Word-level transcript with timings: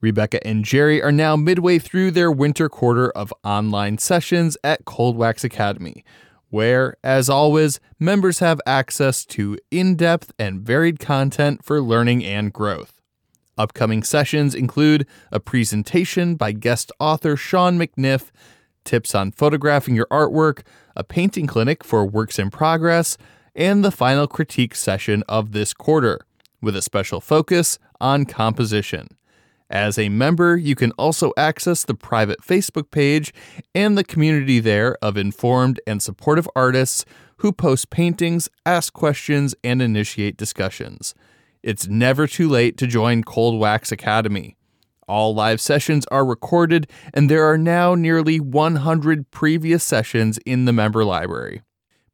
Rebecca 0.00 0.44
and 0.46 0.64
Jerry 0.64 1.02
are 1.02 1.12
now 1.12 1.36
midway 1.36 1.78
through 1.78 2.12
their 2.12 2.32
winter 2.32 2.68
quarter 2.68 3.10
of 3.10 3.34
online 3.44 3.98
sessions 3.98 4.56
at 4.64 4.84
Cold 4.84 5.16
Wax 5.16 5.44
Academy, 5.44 6.04
where, 6.48 6.96
as 7.04 7.28
always, 7.28 7.80
members 7.98 8.38
have 8.38 8.60
access 8.66 9.24
to 9.26 9.58
in 9.70 9.96
depth 9.96 10.32
and 10.38 10.62
varied 10.62 10.98
content 10.98 11.64
for 11.64 11.82
learning 11.82 12.24
and 12.24 12.52
growth. 12.52 13.00
Upcoming 13.58 14.02
sessions 14.02 14.54
include 14.54 15.06
a 15.30 15.38
presentation 15.38 16.34
by 16.34 16.52
guest 16.52 16.90
author 16.98 17.36
Shaun 17.36 17.78
McNiff, 17.78 18.30
tips 18.84 19.14
on 19.14 19.32
photographing 19.32 19.94
your 19.94 20.06
artwork, 20.06 20.62
a 20.96 21.04
painting 21.04 21.46
clinic 21.46 21.84
for 21.84 22.06
works 22.06 22.38
in 22.38 22.50
progress, 22.50 23.18
and 23.54 23.84
the 23.84 23.90
final 23.90 24.26
critique 24.26 24.74
session 24.74 25.22
of 25.28 25.52
this 25.52 25.74
quarter, 25.74 26.20
with 26.62 26.74
a 26.74 26.80
special 26.80 27.20
focus 27.20 27.78
on 28.00 28.24
composition. 28.24 29.08
As 29.70 29.98
a 29.98 30.08
member, 30.08 30.56
you 30.56 30.74
can 30.74 30.90
also 30.92 31.32
access 31.36 31.84
the 31.84 31.94
private 31.94 32.40
Facebook 32.42 32.90
page 32.90 33.32
and 33.72 33.96
the 33.96 34.02
community 34.02 34.58
there 34.58 34.96
of 35.00 35.16
informed 35.16 35.80
and 35.86 36.02
supportive 36.02 36.48
artists 36.56 37.04
who 37.36 37.52
post 37.52 37.88
paintings, 37.88 38.48
ask 38.66 38.92
questions, 38.92 39.54
and 39.62 39.80
initiate 39.80 40.36
discussions. 40.36 41.14
It's 41.62 41.86
never 41.86 42.26
too 42.26 42.48
late 42.48 42.76
to 42.78 42.88
join 42.88 43.22
Cold 43.22 43.60
Wax 43.60 43.92
Academy. 43.92 44.56
All 45.06 45.34
live 45.34 45.60
sessions 45.60 46.04
are 46.10 46.24
recorded, 46.24 46.90
and 47.14 47.30
there 47.30 47.44
are 47.44 47.58
now 47.58 47.94
nearly 47.94 48.40
100 48.40 49.30
previous 49.30 49.84
sessions 49.84 50.38
in 50.44 50.64
the 50.64 50.72
member 50.72 51.04
library. 51.04 51.62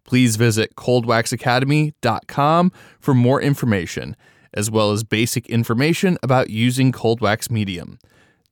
Please 0.05 0.37
visit 0.37 0.77
coldwaxacademy.com 0.77 2.73
for 3.01 3.15
more 3.15 3.41
information 3.41 4.15
as 4.57 4.71
well 4.71 4.91
as 4.91 5.05
basic 5.05 5.49
information 5.49 6.19
about 6.23 6.51
using 6.51 6.91
Cold 6.91 7.21
Wax 7.21 7.49
Medium. 7.51 7.99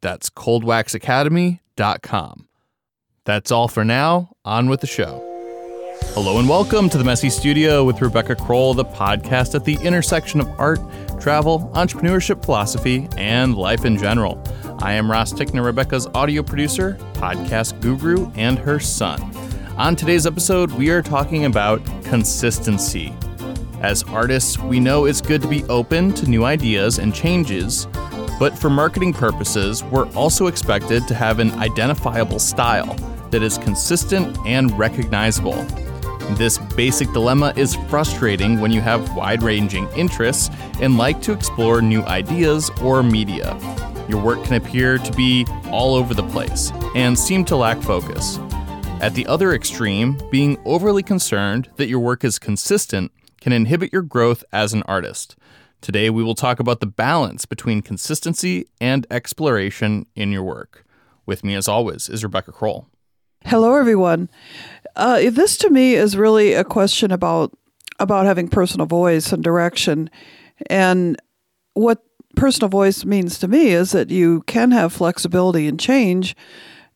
That's 0.02 0.28
coldwaxacademy.com. 0.30 2.48
That's 3.24 3.51
all 3.51 3.68
for 3.68 3.84
now. 3.84 4.37
On 4.45 4.68
with 4.68 4.82
the 4.82 4.87
show. 4.87 5.30
Hello 6.12 6.38
and 6.38 6.48
welcome 6.48 6.88
to 6.90 6.98
the 6.98 7.04
Messy 7.04 7.30
Studio 7.30 7.82
with 7.82 8.02
Rebecca 8.02 8.37
Crowell, 8.37 8.74
the 8.74 8.84
podcast 8.84 9.54
at 9.54 9.64
the 9.64 9.76
intersection 9.76 10.40
of 10.40 10.60
art, 10.60 10.79
travel, 11.18 11.70
entrepreneurship, 11.74 12.45
philosophy, 12.45 13.09
and 13.16 13.57
life 13.57 13.86
in 13.86 13.96
general. 13.96 14.45
I 14.80 14.92
am 14.92 15.10
Ross 15.10 15.32
Tickner, 15.32 15.64
Rebecca's 15.64 16.07
audio 16.09 16.42
producer, 16.42 16.98
podcast 17.14 17.80
guru, 17.80 18.30
and 18.34 18.59
her 18.59 18.79
son. 18.79 19.23
On 19.79 19.96
today's 19.96 20.26
episode, 20.26 20.70
we 20.73 20.90
are 20.90 21.01
talking 21.02 21.46
about 21.46 21.82
consistency. 22.04 23.14
As 23.85 24.02
artists, 24.04 24.59
we 24.59 24.80
know 24.80 25.04
it's 25.04 25.21
good 25.21 25.43
to 25.43 25.46
be 25.46 25.63
open 25.65 26.15
to 26.15 26.27
new 26.27 26.46
ideas 26.46 26.99
and 26.99 27.15
changes, 27.15 27.87
but 28.38 28.57
for 28.57 28.71
marketing 28.71 29.13
purposes, 29.13 29.85
we're 29.85 30.10
also 30.15 30.46
expected 30.46 31.07
to 31.07 31.15
have 31.15 31.38
an 31.38 31.51
identifiable 31.59 32.38
style 32.38 32.95
that 33.30 33.43
is 33.43 33.59
consistent 33.59 34.38
and 34.46 34.76
recognizable. 34.79 35.63
This 36.38 36.57
basic 36.57 37.13
dilemma 37.13 37.52
is 37.57 37.74
frustrating 37.91 38.59
when 38.59 38.73
you 38.73 38.80
have 38.80 39.15
wide 39.15 39.43
ranging 39.43 39.87
interests 39.91 40.48
and 40.80 40.96
like 40.96 41.21
to 41.21 41.32
explore 41.32 41.82
new 41.82 42.01
ideas 42.04 42.71
or 42.80 43.02
media. 43.02 43.54
Your 44.09 44.23
work 44.23 44.43
can 44.45 44.54
appear 44.54 44.96
to 44.96 45.13
be 45.13 45.46
all 45.66 45.95
over 45.95 46.15
the 46.15 46.26
place 46.29 46.73
and 46.95 47.19
seem 47.19 47.45
to 47.45 47.57
lack 47.57 47.82
focus. 47.82 48.38
At 49.02 49.13
the 49.13 49.26
other 49.26 49.52
extreme, 49.52 50.19
being 50.30 50.57
overly 50.65 51.02
concerned 51.02 51.69
that 51.76 51.88
your 51.88 52.01
work 52.01 52.24
is 52.24 52.38
consistent 52.38 53.13
can 53.45 53.52
inhibit 53.52 53.92
your 53.92 54.00
growth 54.00 54.42
as 54.54 54.73
an 54.73 54.82
artist. 54.84 55.37
Today, 55.82 56.09
we 56.09 56.24
will 56.24 56.34
talk 56.34 56.60
about 56.60 56.80
the 56.80 56.87
balance 56.87 57.45
between 57.45 57.82
consistency 57.82 58.64
and 58.80 59.06
exploration 59.10 60.06
in 60.16 60.32
your 60.32 60.42
work. 60.42 60.86
With 61.26 61.45
me, 61.45 61.54
as 61.54 61.68
always, 61.68 62.09
is 62.09 62.24
Rebecca 62.24 62.52
Crowell. 62.52 62.88
Hello, 63.45 63.74
everyone. 63.74 64.31
Uh, 64.97 65.28
this 65.31 65.59
to 65.59 65.69
me 65.69 65.94
is 65.94 66.16
really 66.16 66.54
a 66.54 66.64
question 66.64 67.10
about 67.10 67.54
about 67.98 68.24
having 68.24 68.48
personal 68.48 68.86
voice 68.86 69.30
and 69.30 69.44
direction, 69.44 70.08
and 70.70 71.20
what 71.74 72.02
personal 72.36 72.70
voice 72.70 73.04
means 73.04 73.38
to 73.40 73.46
me 73.46 73.72
is 73.72 73.92
that 73.92 74.08
you 74.08 74.40
can 74.46 74.70
have 74.70 74.90
flexibility 74.90 75.69
and 75.69 75.78
change 75.78 76.34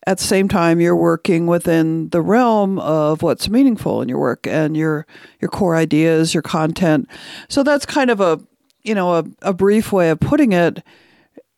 at 0.09 0.17
the 0.17 0.23
same 0.23 0.47
time 0.47 0.81
you're 0.81 0.95
working 0.95 1.45
within 1.45 2.09
the 2.09 2.19
realm 2.19 2.79
of 2.79 3.21
what's 3.21 3.47
meaningful 3.47 4.01
in 4.01 4.09
your 4.09 4.17
work 4.17 4.47
and 4.47 4.75
your 4.75 5.05
your 5.39 5.49
core 5.49 5.75
ideas 5.75 6.33
your 6.33 6.41
content. 6.41 7.07
So 7.47 7.61
that's 7.61 7.85
kind 7.85 8.09
of 8.09 8.19
a 8.19 8.39
you 8.81 8.95
know 8.95 9.13
a, 9.13 9.23
a 9.43 9.53
brief 9.53 9.91
way 9.91 10.09
of 10.09 10.19
putting 10.19 10.51
it 10.51 10.83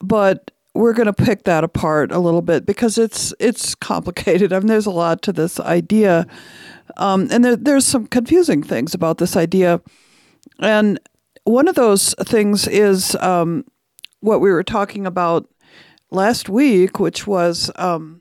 but 0.01 0.51
we're 0.73 0.91
going 0.91 1.07
to 1.07 1.13
pick 1.13 1.43
that 1.45 1.63
apart 1.63 2.11
a 2.11 2.19
little 2.19 2.41
bit 2.41 2.65
because 2.65 2.97
it's 2.97 3.33
it's 3.39 3.73
complicated. 3.89 4.51
I 4.51 4.59
mean 4.59 4.67
there's 4.67 4.85
a 4.85 4.91
lot 4.91 5.21
to 5.23 5.31
this 5.31 5.57
idea. 5.61 6.27
Um, 6.97 7.29
and 7.31 7.45
there, 7.45 7.55
there's 7.55 7.85
some 7.85 8.05
confusing 8.05 8.61
things 8.63 8.93
about 8.93 9.17
this 9.17 9.37
idea. 9.37 9.79
And 10.59 10.99
one 11.45 11.69
of 11.69 11.75
those 11.75 12.13
things 12.25 12.67
is 12.67 13.15
um, 13.15 13.63
what 14.19 14.41
we 14.41 14.51
were 14.51 14.63
talking 14.63 15.07
about 15.07 15.47
last 16.09 16.49
week, 16.49 16.99
which 16.99 17.25
was 17.25 17.71
um, 17.75 18.20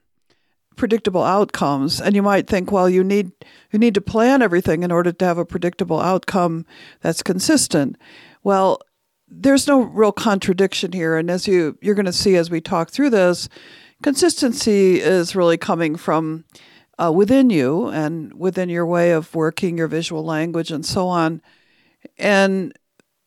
predictable 0.81 1.23
outcomes. 1.23 2.01
And 2.01 2.17
you 2.17 2.23
might 2.23 2.47
think 2.47 2.73
well 2.73 2.89
you 2.89 3.05
need 3.05 3.33
you 3.71 3.79
need 3.79 3.93
to 3.95 4.01
plan 4.01 4.41
everything 4.41 4.83
in 4.83 4.91
order 4.91 5.13
to 5.13 5.25
have 5.27 5.37
a 5.37 5.45
predictable 5.45 6.01
outcome 6.01 6.65
that's 7.03 7.23
consistent. 7.23 7.97
Well 8.43 8.81
there's 9.29 9.69
no 9.69 9.83
real 9.83 10.11
contradiction 10.11 10.93
here. 10.93 11.19
And 11.19 11.31
as 11.31 11.47
you 11.47 11.77
you're 11.83 11.95
going 11.95 12.07
to 12.07 12.15
see 12.15 12.35
as 12.35 12.51
we 12.51 12.63
talk 12.63 12.89
through 12.91 13.11
this 13.11 13.47
consistency 14.03 14.99
is 15.03 15.37
really 15.37 15.59
coming 15.59 15.97
from 15.97 16.45
uh, 16.99 17.13
within 17.13 17.51
you 17.51 17.89
and 17.89 18.33
within 18.33 18.71
your 18.71 18.87
way 18.87 19.11
of 19.11 19.35
working 19.35 19.77
your 19.77 19.87
visual 19.87 20.25
language 20.25 20.71
and 20.71 20.87
so 20.87 21.09
on. 21.09 21.43
And 22.17 22.73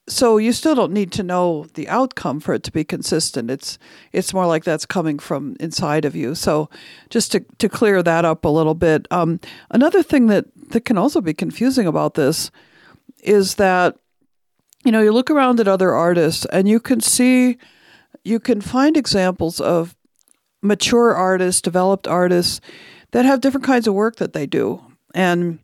so 0.08 0.38
you 0.38 0.52
still 0.52 0.76
don't 0.76 0.92
need 0.92 1.12
to 1.14 1.24
know 1.24 1.66
the 1.76 1.88
outcome 1.88 2.40
for 2.40 2.54
it 2.54 2.64
to 2.64 2.72
be 2.72 2.84
consistent. 2.84 3.50
It's 3.50 3.78
it's 4.12 4.34
more 4.34 4.46
like 4.46 4.64
that's 4.64 4.86
coming 4.86 5.18
from 5.18 5.56
inside 5.60 6.04
of 6.04 6.16
you. 6.16 6.36
So 6.36 6.70
just 7.10 7.32
to, 7.32 7.40
to 7.60 7.70
clear 7.70 8.04
that 8.04 8.26
up 8.26 8.44
a 8.44 8.50
little 8.50 8.76
bit. 8.76 9.08
Um, 9.12 9.40
another 9.70 10.04
thing 10.04 10.28
that, 10.28 10.46
that 10.72 10.86
can 10.86 10.98
also 10.98 11.22
be 11.22 11.34
confusing 11.34 11.88
about 11.88 12.16
this 12.16 12.52
is 13.24 13.56
that 13.56 13.98
you 14.84 14.92
know 14.92 15.02
you 15.02 15.14
look 15.14 15.32
around 15.32 15.62
at 15.62 15.68
other 15.68 15.94
artists 15.94 16.46
and 16.46 16.68
you 16.68 16.80
can 16.80 17.00
see 17.00 17.58
you 18.26 18.40
can 18.40 18.60
find 18.60 18.98
examples 18.98 19.62
of 19.62 19.96
mature 20.62 21.16
artists, 21.16 21.62
developed 21.62 22.08
artists 22.08 22.60
that 23.12 23.26
have 23.26 23.42
different 23.42 23.66
kinds 23.66 23.88
of 23.88 23.94
work 23.94 24.18
that 24.18 24.34
they 24.34 24.46
do. 24.46 24.82
And 25.14 25.60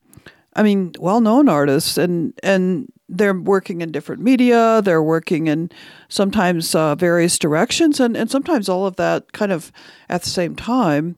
I 0.59 0.63
mean, 0.63 0.91
well-known 0.99 1.47
artists 1.47 1.97
and 1.97 2.33
and 2.43 2.91
they're 3.07 3.39
working 3.39 3.81
in 3.81 3.91
different 3.91 4.21
media, 4.21 4.81
they're 4.83 5.01
working 5.01 5.47
in 5.47 5.71
sometimes 6.09 6.75
uh, 6.75 6.95
various 6.95 7.39
directions, 7.39 7.99
and, 7.99 8.17
and 8.17 8.29
sometimes 8.29 8.67
all 8.67 8.85
of 8.85 8.97
that 8.97 9.31
kind 9.31 9.53
of 9.53 9.71
at 10.09 10.23
the 10.23 10.29
same 10.29 10.55
time. 10.55 11.15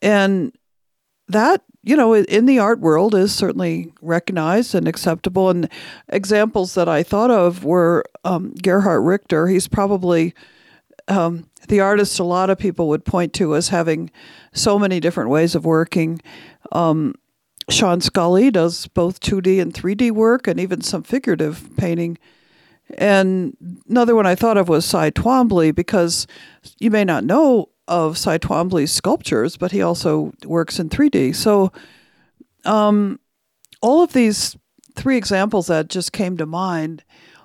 And 0.00 0.52
that, 1.26 1.62
you 1.82 1.96
know, 1.96 2.14
in 2.14 2.46
the 2.46 2.60
art 2.60 2.78
world 2.78 3.14
is 3.14 3.34
certainly 3.34 3.92
recognized 4.00 4.74
and 4.74 4.86
acceptable. 4.86 5.50
And 5.50 5.68
examples 6.08 6.74
that 6.74 6.88
I 6.88 7.02
thought 7.02 7.30
of 7.30 7.64
were 7.64 8.04
um, 8.24 8.54
Gerhard 8.62 9.04
Richter. 9.04 9.48
He's 9.48 9.68
probably 9.68 10.32
um, 11.08 11.50
the 11.66 11.80
artist 11.80 12.20
a 12.20 12.24
lot 12.24 12.50
of 12.50 12.58
people 12.58 12.88
would 12.88 13.04
point 13.04 13.32
to 13.34 13.56
as 13.56 13.68
having 13.68 14.10
so 14.52 14.78
many 14.78 15.00
different 15.00 15.30
ways 15.30 15.54
of 15.56 15.64
working. 15.64 16.20
Um, 16.72 17.14
Sean 17.70 18.00
Scully 18.00 18.50
does 18.50 18.86
both 18.88 19.20
2D 19.20 19.60
and 19.60 19.72
3D 19.72 20.10
work 20.10 20.46
and 20.46 20.58
even 20.58 20.80
some 20.80 21.02
figurative 21.02 21.70
painting. 21.76 22.18
And 22.98 23.56
another 23.88 24.14
one 24.14 24.26
I 24.26 24.34
thought 24.34 24.56
of 24.56 24.68
was 24.68 24.84
Cy 24.84 25.10
Twombly 25.10 25.74
because 25.74 26.26
you 26.78 26.90
may 26.90 27.04
not 27.04 27.24
know 27.24 27.68
of 27.86 28.18
Cy 28.18 28.38
Twombly's 28.38 28.92
sculptures, 28.92 29.56
but 29.56 29.72
he 29.72 29.82
also 29.82 30.32
works 30.44 30.78
in 30.78 30.88
3D. 30.88 31.34
So 31.34 31.72
um, 32.64 33.20
all 33.80 34.02
of 34.02 34.12
these 34.12 34.56
three 34.96 35.16
examples 35.16 35.68
that 35.68 35.88
just 35.88 36.12
came 36.12 36.36
to 36.36 36.46
mind 36.46 37.04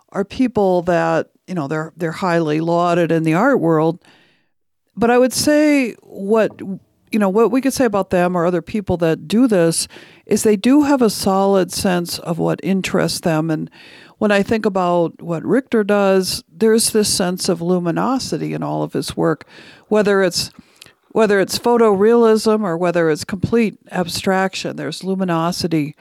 are 0.09 0.25
people 0.25 0.81
that, 0.83 1.29
you 1.47 1.53
know, 1.53 1.67
they're 1.67 1.93
they're 1.95 2.11
highly 2.11 2.59
lauded 2.59 3.11
in 3.11 3.23
the 3.23 3.33
art 3.33 3.59
world. 3.59 4.03
But 4.95 5.11
I 5.11 5.17
would 5.17 5.33
say 5.33 5.93
what 6.01 6.59
you 7.15 7.19
know, 7.19 7.29
what 7.29 7.49
we 7.49 7.61
could 7.61 7.71
say 7.71 7.85
about 7.85 8.09
them 8.09 8.35
or 8.35 8.45
other 8.45 8.61
people 8.61 8.97
that 8.97 9.25
do 9.25 9.47
this 9.47 9.87
is 10.25 10.43
they 10.43 10.57
do 10.57 10.83
have 10.83 11.01
a 11.01 11.09
solid 11.09 11.71
sense 11.71 12.19
of 12.19 12.37
what 12.37 12.59
interests 12.61 13.21
them. 13.21 13.49
And 13.49 13.71
when 14.17 14.31
I 14.31 14.43
think 14.43 14.65
about 14.65 15.21
what 15.21 15.45
Richter 15.45 15.85
does, 15.85 16.43
there's 16.51 16.89
this 16.89 17.07
sense 17.07 17.47
of 17.47 17.61
luminosity 17.61 18.53
in 18.53 18.63
all 18.63 18.83
of 18.83 18.91
his 18.91 19.15
work, 19.15 19.47
whether 19.87 20.23
it's 20.23 20.51
whether 21.13 21.39
it's 21.39 21.57
photorealism 21.57 22.63
or 22.63 22.77
whether 22.77 23.09
it's 23.09 23.23
complete 23.23 23.77
abstraction. 23.91 24.75
There's 24.75 25.01
luminosity 25.01 25.95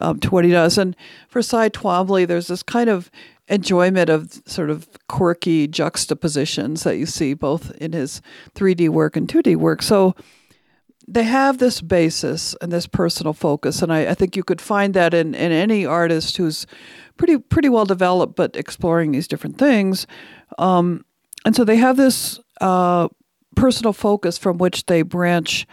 um, 0.00 0.18
to 0.18 0.30
what 0.30 0.44
he 0.44 0.50
does. 0.50 0.78
And 0.78 0.96
for 1.28 1.42
Cy 1.42 1.68
Twombly, 1.68 2.26
there's 2.26 2.48
this 2.48 2.64
kind 2.64 2.90
of 2.90 3.08
enjoyment 3.46 4.10
of 4.10 4.42
sort 4.46 4.70
of 4.70 4.88
quirky 5.06 5.68
juxtapositions 5.68 6.82
that 6.82 6.96
you 6.96 7.06
see 7.06 7.34
both 7.34 7.70
in 7.76 7.92
his 7.92 8.20
3D 8.56 8.88
work 8.88 9.14
and 9.14 9.28
2D 9.28 9.54
work. 9.54 9.80
So 9.80 10.16
they 11.08 11.22
have 11.22 11.58
this 11.58 11.80
basis 11.80 12.54
and 12.60 12.72
this 12.72 12.86
personal 12.86 13.32
focus, 13.32 13.82
and 13.82 13.92
I, 13.92 14.10
I 14.10 14.14
think 14.14 14.36
you 14.36 14.42
could 14.42 14.60
find 14.60 14.94
that 14.94 15.14
in, 15.14 15.34
in 15.34 15.52
any 15.52 15.86
artist 15.86 16.36
who's 16.36 16.66
pretty 17.16 17.38
pretty 17.38 17.68
well 17.68 17.84
developed, 17.84 18.36
but 18.36 18.56
exploring 18.56 19.12
these 19.12 19.28
different 19.28 19.58
things. 19.58 20.06
Um, 20.58 21.04
and 21.44 21.54
so 21.54 21.64
they 21.64 21.76
have 21.76 21.96
this 21.96 22.40
uh, 22.60 23.08
personal 23.54 23.92
focus 23.92 24.38
from 24.38 24.58
which 24.58 24.86
they 24.86 25.02
branch 25.02 25.66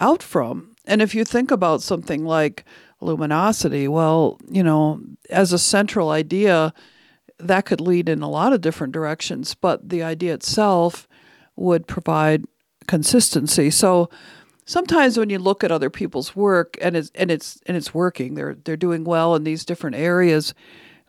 out 0.00 0.22
from. 0.22 0.74
And 0.86 1.02
if 1.02 1.14
you 1.14 1.24
think 1.24 1.50
about 1.50 1.82
something 1.82 2.24
like 2.24 2.64
luminosity, 3.00 3.88
well, 3.88 4.38
you 4.50 4.62
know, 4.62 5.00
as 5.28 5.52
a 5.52 5.58
central 5.58 6.10
idea, 6.10 6.72
that 7.38 7.66
could 7.66 7.80
lead 7.80 8.08
in 8.08 8.22
a 8.22 8.28
lot 8.28 8.52
of 8.52 8.60
different 8.60 8.92
directions, 8.92 9.54
but 9.54 9.88
the 9.88 10.02
idea 10.02 10.34
itself 10.34 11.06
would 11.56 11.86
provide 11.86 12.44
consistency. 12.86 13.70
So 13.70 14.08
sometimes 14.68 15.16
when 15.18 15.30
you 15.30 15.38
look 15.38 15.64
at 15.64 15.72
other 15.72 15.88
people's 15.88 16.36
work 16.36 16.76
and 16.80 16.94
it's 16.94 17.10
and 17.14 17.30
it's 17.30 17.58
and 17.66 17.76
it's 17.76 17.92
working, 17.92 18.34
they're 18.34 18.54
they're 18.54 18.76
doing 18.76 19.02
well 19.02 19.34
in 19.34 19.42
these 19.42 19.64
different 19.64 19.96
areas. 19.96 20.54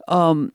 Um, 0.07 0.53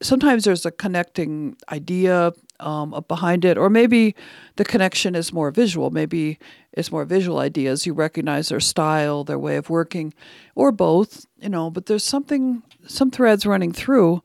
sometimes 0.00 0.44
there's 0.44 0.64
a 0.64 0.70
connecting 0.70 1.56
idea 1.68 2.32
um, 2.60 3.04
behind 3.08 3.44
it, 3.44 3.58
or 3.58 3.68
maybe 3.68 4.14
the 4.56 4.64
connection 4.64 5.14
is 5.14 5.32
more 5.32 5.50
visual. 5.50 5.90
Maybe 5.90 6.38
it's 6.72 6.90
more 6.90 7.04
visual 7.04 7.38
ideas. 7.38 7.86
You 7.86 7.92
recognize 7.92 8.48
their 8.48 8.60
style, 8.60 9.24
their 9.24 9.38
way 9.38 9.56
of 9.56 9.68
working, 9.68 10.14
or 10.54 10.72
both. 10.72 11.26
You 11.40 11.50
know, 11.50 11.70
but 11.70 11.86
there's 11.86 12.04
something, 12.04 12.62
some 12.86 13.10
threads 13.10 13.46
running 13.46 13.72
through 13.72 14.22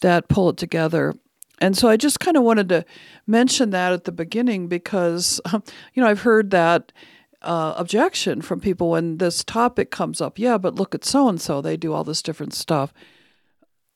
that 0.00 0.28
pull 0.28 0.48
it 0.50 0.56
together. 0.56 1.14
And 1.60 1.76
so 1.76 1.88
I 1.88 1.96
just 1.96 2.20
kind 2.20 2.36
of 2.36 2.44
wanted 2.44 2.68
to 2.68 2.84
mention 3.26 3.70
that 3.70 3.92
at 3.92 4.04
the 4.04 4.12
beginning 4.12 4.68
because, 4.68 5.40
you 5.52 6.00
know, 6.00 6.06
I've 6.06 6.22
heard 6.22 6.52
that 6.52 6.92
uh, 7.42 7.74
objection 7.76 8.42
from 8.42 8.60
people 8.60 8.90
when 8.90 9.18
this 9.18 9.44
topic 9.44 9.90
comes 9.90 10.20
up. 10.20 10.38
Yeah, 10.38 10.58
but 10.58 10.74
look 10.74 10.94
at 10.94 11.04
so 11.04 11.28
and 11.28 11.40
so; 11.40 11.60
they 11.60 11.76
do 11.76 11.92
all 11.92 12.04
this 12.04 12.22
different 12.22 12.54
stuff. 12.54 12.92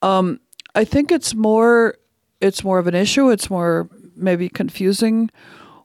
Um, 0.00 0.40
I 0.74 0.84
think 0.84 1.12
it's 1.12 1.34
more 1.34 1.96
it's 2.40 2.64
more 2.64 2.78
of 2.78 2.86
an 2.86 2.94
issue. 2.94 3.30
It's 3.30 3.48
more 3.48 3.88
maybe 4.16 4.48
confusing 4.48 5.30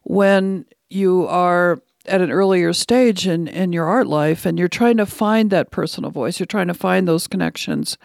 when 0.02 0.66
you 0.90 1.26
are 1.26 1.82
at 2.06 2.20
an 2.20 2.30
earlier 2.30 2.72
stage 2.72 3.26
in, 3.26 3.46
in 3.48 3.72
your 3.72 3.86
art 3.86 4.06
life 4.06 4.46
and 4.46 4.58
you're 4.58 4.68
trying 4.68 4.96
to 4.96 5.06
find 5.06 5.50
that 5.50 5.70
personal 5.70 6.10
voice. 6.10 6.40
You're 6.40 6.46
trying 6.46 6.68
to 6.68 6.74
find 6.74 7.06
those 7.06 7.26
connections. 7.26 7.98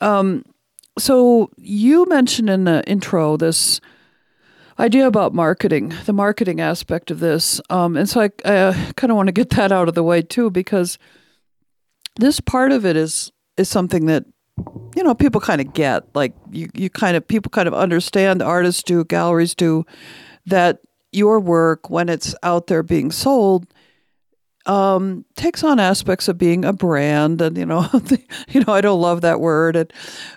Um, 0.00 0.44
so 0.98 1.50
you 1.56 2.06
mentioned 2.06 2.50
in 2.50 2.64
the 2.64 2.84
intro 2.86 3.36
this 3.36 3.80
idea 4.78 5.06
about 5.06 5.34
marketing, 5.34 5.92
the 6.06 6.12
marketing 6.12 6.60
aspect 6.60 7.10
of 7.10 7.20
this. 7.20 7.60
Um, 7.70 7.96
and 7.96 8.08
so 8.08 8.22
I, 8.22 8.30
I 8.44 8.56
uh, 8.56 8.92
kind 8.96 9.10
of 9.10 9.16
want 9.16 9.28
to 9.28 9.32
get 9.32 9.50
that 9.50 9.72
out 9.72 9.88
of 9.88 9.94
the 9.94 10.02
way 10.02 10.22
too, 10.22 10.50
because 10.50 10.98
this 12.16 12.40
part 12.40 12.72
of 12.72 12.84
it 12.84 12.96
is 12.96 13.32
is 13.56 13.68
something 13.68 14.06
that 14.06 14.24
you 14.94 15.02
know, 15.02 15.14
people 15.14 15.40
kind 15.40 15.60
of 15.60 15.72
get 15.72 16.04
like 16.14 16.34
you, 16.50 16.68
you 16.74 16.90
kind 16.90 17.16
of 17.16 17.26
people 17.26 17.50
kind 17.50 17.68
of 17.68 17.74
understand 17.74 18.42
artists 18.42 18.82
do, 18.82 19.04
galleries 19.04 19.54
do 19.54 19.84
that 20.46 20.80
your 21.10 21.40
work 21.40 21.90
when 21.90 22.08
it's 22.08 22.34
out 22.42 22.66
there 22.66 22.82
being 22.82 23.10
sold 23.10 23.66
um, 24.66 25.24
takes 25.34 25.64
on 25.64 25.80
aspects 25.80 26.28
of 26.28 26.38
being 26.38 26.64
a 26.64 26.72
brand, 26.72 27.40
and 27.42 27.56
you 27.58 27.66
know, 27.66 27.88
you 28.48 28.62
know, 28.64 28.72
I 28.72 28.80
don't 28.80 29.00
love 29.00 29.22
that 29.22 29.40
word, 29.40 29.76
and, 29.76 29.92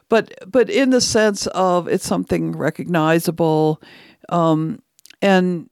but 0.09 0.33
but 0.49 0.69
in 0.69 0.89
the 0.89 1.01
sense 1.01 1.47
of 1.47 1.87
it's 1.87 2.05
something 2.05 2.53
recognizable, 2.53 3.81
um, 4.29 4.81
and 5.21 5.69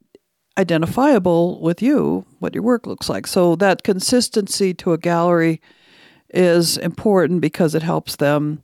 identifiable 0.58 1.60
with 1.62 1.82
you, 1.82 2.26
what 2.40 2.54
your 2.54 2.64
work 2.64 2.86
looks 2.86 3.10
like. 3.10 3.26
So 3.28 3.56
that 3.56 3.84
consistency 3.84 4.74
to 4.76 4.94
a 4.94 4.98
gallery 4.98 5.62
is 6.30 6.78
important 6.78 7.42
because 7.42 7.76
it 7.76 7.84
helps 7.84 8.16
them 8.18 8.62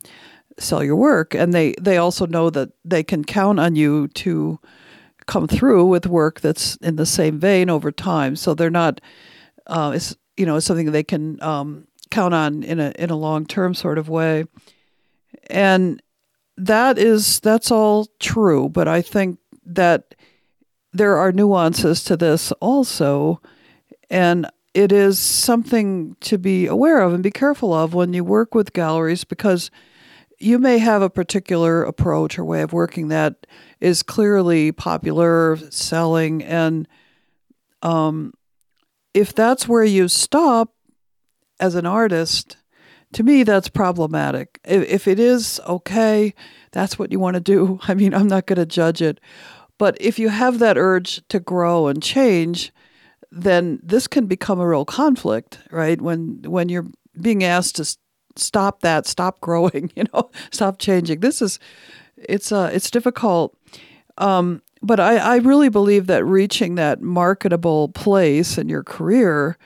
sell 0.58 0.84
your 0.84 0.96
work. 0.96 1.34
And 1.34 1.52
they 1.52 1.74
they 1.80 1.96
also 1.96 2.26
know 2.26 2.50
that 2.50 2.70
they 2.84 3.02
can 3.02 3.24
count 3.24 3.58
on 3.58 3.76
you 3.76 4.08
to 4.08 4.58
come 5.26 5.46
through 5.46 5.86
with 5.86 6.06
work 6.06 6.40
that's 6.40 6.76
in 6.76 6.96
the 6.96 7.06
same 7.06 7.38
vein 7.38 7.70
over 7.70 7.90
time. 7.92 8.36
So 8.36 8.54
they're 8.54 8.70
not 8.70 9.00
uh, 9.66 9.92
it's 9.94 10.16
you 10.36 10.46
know 10.46 10.56
it's 10.56 10.66
something 10.66 10.90
they 10.90 11.04
can 11.04 11.42
um, 11.42 11.86
count 12.10 12.34
on 12.34 12.62
in 12.62 12.80
a 12.80 12.92
in 12.98 13.10
a 13.10 13.16
long 13.16 13.46
term 13.46 13.74
sort 13.74 13.98
of 13.98 14.08
way. 14.08 14.44
And 15.48 16.02
that 16.56 16.98
is 16.98 17.40
that's 17.40 17.70
all 17.70 18.06
true. 18.18 18.68
But 18.68 18.86
i 18.86 19.00
think 19.00 19.38
that 19.74 20.14
there 20.92 21.16
are 21.16 21.32
nuances 21.32 22.02
to 22.04 22.16
this 22.16 22.52
also 22.52 23.40
and 24.08 24.46
it 24.74 24.92
is 24.92 25.18
something 25.18 26.16
to 26.20 26.38
be 26.38 26.66
aware 26.66 27.00
of 27.00 27.12
and 27.12 27.22
be 27.22 27.30
careful 27.30 27.72
of 27.72 27.94
when 27.94 28.12
you 28.12 28.24
work 28.24 28.54
with 28.54 28.72
galleries 28.72 29.24
because 29.24 29.70
you 30.38 30.58
may 30.58 30.78
have 30.78 31.02
a 31.02 31.10
particular 31.10 31.82
approach 31.82 32.38
or 32.38 32.44
way 32.44 32.62
of 32.62 32.72
working 32.72 33.08
that 33.08 33.46
is 33.78 34.02
clearly 34.02 34.72
popular, 34.72 35.58
selling, 35.70 36.42
and 36.42 36.88
um, 37.82 38.32
if 39.12 39.34
that's 39.34 39.68
where 39.68 39.84
you 39.84 40.08
stop 40.08 40.72
as 41.60 41.74
an 41.74 41.84
artist, 41.84 42.56
to 43.12 43.22
me 43.22 43.42
that's 43.42 43.68
problematic. 43.68 44.60
If, 44.64 44.88
if 44.88 45.08
it 45.08 45.18
is 45.18 45.60
okay, 45.66 46.34
that's 46.72 46.98
what 46.98 47.12
you 47.12 47.20
want 47.20 47.34
to 47.34 47.40
do. 47.40 47.78
I 47.88 47.94
mean, 47.94 48.14
I'm 48.14 48.28
not 48.28 48.46
going 48.46 48.58
to 48.58 48.66
judge 48.66 49.02
it, 49.02 49.20
but 49.80 49.96
if 49.98 50.18
you 50.18 50.28
have 50.28 50.58
that 50.58 50.76
urge 50.76 51.26
to 51.28 51.40
grow 51.40 51.86
and 51.86 52.02
change, 52.02 52.70
then 53.32 53.80
this 53.82 54.06
can 54.06 54.26
become 54.26 54.60
a 54.60 54.68
real 54.68 54.84
conflict, 54.84 55.58
right? 55.70 55.98
When 55.98 56.42
when 56.42 56.68
you're 56.68 56.88
being 57.18 57.42
asked 57.42 57.76
to 57.76 57.96
stop 58.36 58.82
that, 58.82 59.06
stop 59.06 59.40
growing, 59.40 59.90
you 59.96 60.04
know, 60.12 60.30
stop 60.50 60.78
changing. 60.78 61.20
This 61.20 61.40
is 61.40 61.58
it's 62.16 62.52
uh 62.52 62.68
it's 62.74 62.90
difficult. 62.90 63.56
Um, 64.18 64.60
but 64.82 65.00
I, 65.00 65.16
I 65.16 65.36
really 65.38 65.70
believe 65.70 66.08
that 66.08 66.26
reaching 66.26 66.74
that 66.74 67.00
marketable 67.00 67.88
place 67.88 68.58
in 68.58 68.68
your 68.68 68.84
career 68.84 69.56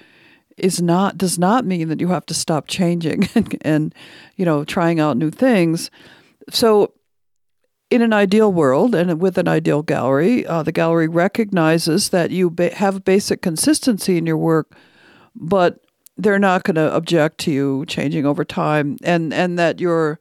is 0.57 0.81
not 0.81 1.19
does 1.19 1.41
not 1.41 1.67
mean 1.67 1.89
that 1.89 1.99
you 1.99 2.07
have 2.07 2.27
to 2.27 2.35
stop 2.35 2.69
changing 2.69 3.29
and, 3.35 3.59
and 3.63 3.95
you 4.37 4.45
know 4.45 4.65
trying 4.65 5.01
out 5.01 5.17
new 5.17 5.33
things. 5.33 5.91
So 6.51 6.94
in 7.94 8.02
an 8.02 8.12
ideal 8.12 8.52
world 8.52 8.93
and 8.93 9.20
with 9.20 9.38
an 9.38 9.46
ideal 9.46 9.81
gallery, 9.81 10.44
uh, 10.49 10.64
the 10.64 10.73
gallery 10.73 11.06
recognizes 11.06 12.08
that 12.08 12.32
you 12.32 12.50
ba- 12.50 12.75
have 12.75 13.05
basic 13.05 13.41
consistency 13.41 14.19
in 14.19 14.27
your 14.27 14.36
work, 14.36 14.74
but 15.36 15.79
they're 16.17 16.41
not 16.41 16.65
going 16.65 16.74
to 16.74 16.93
object 16.93 17.39
to 17.39 17.53
you 17.53 17.84
changing 17.86 18.27
over 18.27 18.44
time, 18.44 18.96
and 19.05 19.32
and 19.32 19.56
that 19.60 19.79
your 19.79 20.19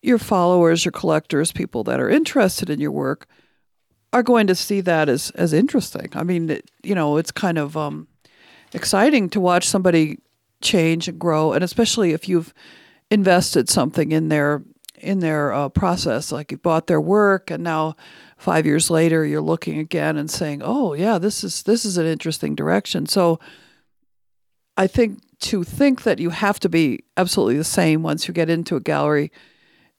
your 0.00 0.16
followers, 0.16 0.86
your 0.86 0.92
collectors, 0.92 1.52
people 1.52 1.84
that 1.84 2.00
are 2.00 2.08
interested 2.08 2.70
in 2.70 2.80
your 2.80 2.90
work, 2.90 3.26
are 4.14 4.22
going 4.22 4.46
to 4.46 4.54
see 4.54 4.80
that 4.80 5.10
as 5.10 5.30
as 5.32 5.52
interesting. 5.52 6.08
I 6.14 6.22
mean, 6.22 6.48
it, 6.48 6.70
you 6.82 6.94
know, 6.94 7.18
it's 7.18 7.30
kind 7.30 7.58
of 7.58 7.76
um, 7.76 8.08
exciting 8.72 9.28
to 9.30 9.40
watch 9.40 9.68
somebody 9.68 10.20
change 10.62 11.06
and 11.06 11.18
grow, 11.18 11.52
and 11.52 11.62
especially 11.62 12.12
if 12.14 12.30
you've 12.30 12.54
invested 13.10 13.68
something 13.68 14.10
in 14.10 14.30
their 14.30 14.62
in 15.04 15.20
their 15.20 15.52
uh, 15.52 15.68
process. 15.68 16.32
Like 16.32 16.50
you 16.50 16.58
bought 16.58 16.86
their 16.86 17.00
work, 17.00 17.50
and 17.50 17.62
now 17.62 17.94
five 18.36 18.66
years 18.66 18.90
later, 18.90 19.24
you're 19.24 19.40
looking 19.40 19.78
again 19.78 20.16
and 20.16 20.30
saying, 20.30 20.62
"Oh, 20.64 20.94
yeah, 20.94 21.18
this 21.18 21.44
is 21.44 21.62
this 21.62 21.84
is 21.84 21.98
an 21.98 22.06
interesting 22.06 22.54
direction." 22.54 23.06
So, 23.06 23.38
I 24.76 24.86
think 24.86 25.20
to 25.40 25.62
think 25.62 26.02
that 26.02 26.18
you 26.18 26.30
have 26.30 26.58
to 26.60 26.68
be 26.68 27.04
absolutely 27.16 27.58
the 27.58 27.64
same 27.64 28.02
once 28.02 28.26
you 28.26 28.34
get 28.34 28.50
into 28.50 28.76
a 28.76 28.80
gallery, 28.80 29.30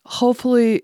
hopefully 0.05 0.83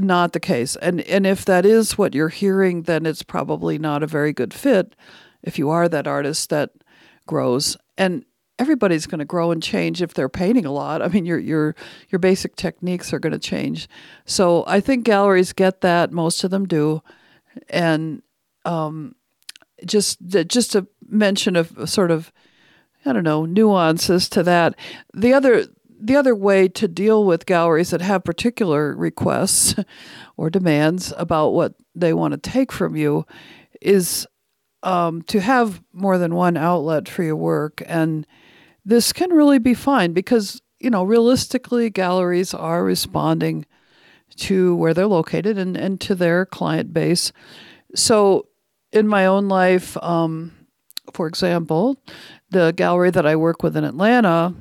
not 0.00 0.32
the 0.32 0.40
case. 0.40 0.76
And 0.76 1.00
and 1.02 1.26
if 1.26 1.44
that 1.44 1.66
is 1.66 1.98
what 1.98 2.14
you're 2.14 2.28
hearing, 2.28 2.82
then 2.82 3.06
it's 3.06 3.22
probably 3.22 3.78
not 3.78 4.02
a 4.02 4.06
very 4.06 4.32
good 4.32 4.54
fit. 4.54 4.94
If 5.42 5.58
you 5.58 5.70
are 5.70 5.88
that 5.88 6.06
artist 6.06 6.50
that 6.50 6.70
grows 7.26 7.76
and 7.96 8.24
everybody's 8.58 9.06
going 9.06 9.18
to 9.20 9.24
grow 9.24 9.50
and 9.50 9.62
change 9.62 10.02
if 10.02 10.14
they're 10.14 10.28
painting 10.28 10.66
a 10.66 10.72
lot. 10.72 11.02
I 11.02 11.08
mean, 11.08 11.24
your 11.24 11.38
your 11.38 11.74
your 12.10 12.18
basic 12.18 12.56
techniques 12.56 13.12
are 13.12 13.18
going 13.18 13.32
to 13.32 13.38
change. 13.38 13.88
So 14.24 14.64
I 14.66 14.80
think 14.80 15.04
galleries 15.04 15.52
get 15.52 15.80
that. 15.82 16.12
Most 16.12 16.44
of 16.44 16.50
them 16.50 16.66
do, 16.66 17.02
and 17.68 18.22
um, 18.64 19.14
just 19.84 20.18
just 20.46 20.74
a 20.74 20.86
mention 21.06 21.56
of 21.56 21.88
sort 21.88 22.10
of 22.10 22.32
I 23.04 23.12
don't 23.12 23.24
know 23.24 23.46
nuances 23.46 24.28
to 24.30 24.42
that. 24.42 24.74
The 25.14 25.32
other 25.32 25.66
the 26.00 26.16
other 26.16 26.34
way 26.34 26.68
to 26.68 26.86
deal 26.86 27.24
with 27.24 27.46
galleries 27.46 27.90
that 27.90 28.00
have 28.00 28.24
particular 28.24 28.94
requests 28.94 29.74
or 30.36 30.50
demands 30.50 31.12
about 31.16 31.50
what 31.50 31.74
they 31.94 32.12
want 32.12 32.32
to 32.32 32.50
take 32.50 32.70
from 32.70 32.94
you 32.94 33.26
is 33.80 34.26
um, 34.82 35.22
to 35.22 35.40
have 35.40 35.82
more 35.92 36.18
than 36.18 36.34
one 36.34 36.56
outlet 36.56 37.08
for 37.08 37.24
your 37.24 37.36
work 37.36 37.82
and 37.86 38.26
this 38.88 39.12
can 39.12 39.30
really 39.30 39.58
be 39.58 39.74
fine 39.74 40.14
because, 40.14 40.62
you 40.80 40.88
know, 40.88 41.04
realistically, 41.04 41.90
galleries 41.90 42.54
are 42.54 42.82
responding 42.82 43.66
to 44.36 44.74
where 44.76 44.94
they're 44.94 45.06
located 45.06 45.58
and, 45.58 45.76
and 45.76 46.00
to 46.00 46.14
their 46.14 46.46
client 46.46 46.94
base. 46.94 47.30
So, 47.94 48.48
in 48.90 49.06
my 49.06 49.26
own 49.26 49.46
life, 49.46 50.02
um, 50.02 50.52
for 51.12 51.26
example, 51.26 52.02
the 52.48 52.72
gallery 52.72 53.10
that 53.10 53.26
I 53.26 53.36
work 53.36 53.62
with 53.62 53.76
in 53.76 53.84
Atlanta, 53.84 54.54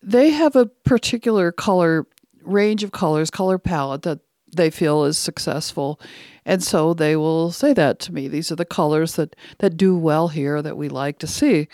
they 0.00 0.30
have 0.30 0.54
a 0.54 0.66
particular 0.66 1.50
color 1.50 2.06
range 2.42 2.84
of 2.84 2.92
colors, 2.92 3.28
color 3.28 3.58
palette 3.58 4.02
that 4.02 4.20
they 4.54 4.70
feel 4.70 5.04
is 5.04 5.18
successful. 5.18 6.00
And 6.44 6.62
so 6.62 6.94
they 6.94 7.16
will 7.16 7.50
say 7.50 7.72
that 7.72 7.98
to 8.00 8.14
me. 8.14 8.28
These 8.28 8.52
are 8.52 8.56
the 8.56 8.64
colors 8.64 9.16
that, 9.16 9.34
that 9.58 9.76
do 9.76 9.98
well 9.98 10.28
here 10.28 10.62
that 10.62 10.76
we 10.76 10.88
like 10.88 11.18
to 11.18 11.26
see. 11.26 11.66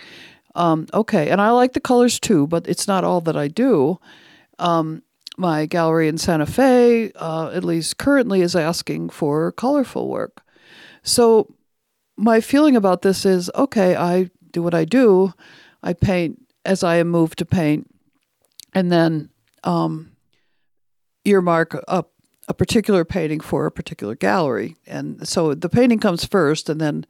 Um, 0.54 0.86
okay, 0.94 1.30
and 1.30 1.40
I 1.40 1.50
like 1.50 1.72
the 1.72 1.80
colors 1.80 2.20
too, 2.20 2.46
but 2.46 2.68
it's 2.68 2.86
not 2.86 3.04
all 3.04 3.20
that 3.22 3.36
I 3.36 3.48
do. 3.48 3.98
Um, 4.58 5.02
my 5.36 5.66
gallery 5.66 6.06
in 6.06 6.18
Santa 6.18 6.46
Fe, 6.46 7.10
uh, 7.16 7.50
at 7.52 7.64
least 7.64 7.98
currently, 7.98 8.40
is 8.40 8.54
asking 8.54 9.10
for 9.10 9.50
colorful 9.52 10.08
work. 10.08 10.42
So 11.02 11.52
my 12.16 12.40
feeling 12.40 12.76
about 12.76 13.02
this 13.02 13.26
is 13.26 13.50
okay, 13.54 13.96
I 13.96 14.30
do 14.52 14.62
what 14.62 14.74
I 14.74 14.84
do. 14.84 15.32
I 15.82 15.92
paint 15.92 16.40
as 16.64 16.82
I 16.82 16.96
am 16.96 17.08
moved 17.08 17.38
to 17.38 17.44
paint, 17.44 17.90
and 18.72 18.92
then 18.92 19.30
um, 19.64 20.12
earmark 21.24 21.74
a, 21.88 22.04
a 22.48 22.54
particular 22.54 23.04
painting 23.04 23.40
for 23.40 23.66
a 23.66 23.72
particular 23.72 24.14
gallery. 24.14 24.76
And 24.86 25.26
so 25.26 25.54
the 25.54 25.68
painting 25.68 25.98
comes 25.98 26.24
first, 26.24 26.68
and 26.68 26.80
then 26.80 27.06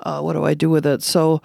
uh, 0.00 0.20
what 0.20 0.32
do 0.32 0.44
I 0.44 0.54
do 0.54 0.70
with 0.70 0.86
it? 0.86 1.02
So 1.02 1.42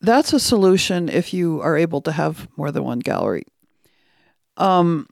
that's 0.00 0.32
a 0.32 0.40
solution 0.40 1.08
if 1.08 1.32
you 1.32 1.60
are 1.62 1.76
able 1.76 2.00
to 2.02 2.12
have 2.12 2.48
more 2.56 2.70
than 2.70 2.84
one 2.84 2.98
gallery. 2.98 3.44
Um, 4.56 5.08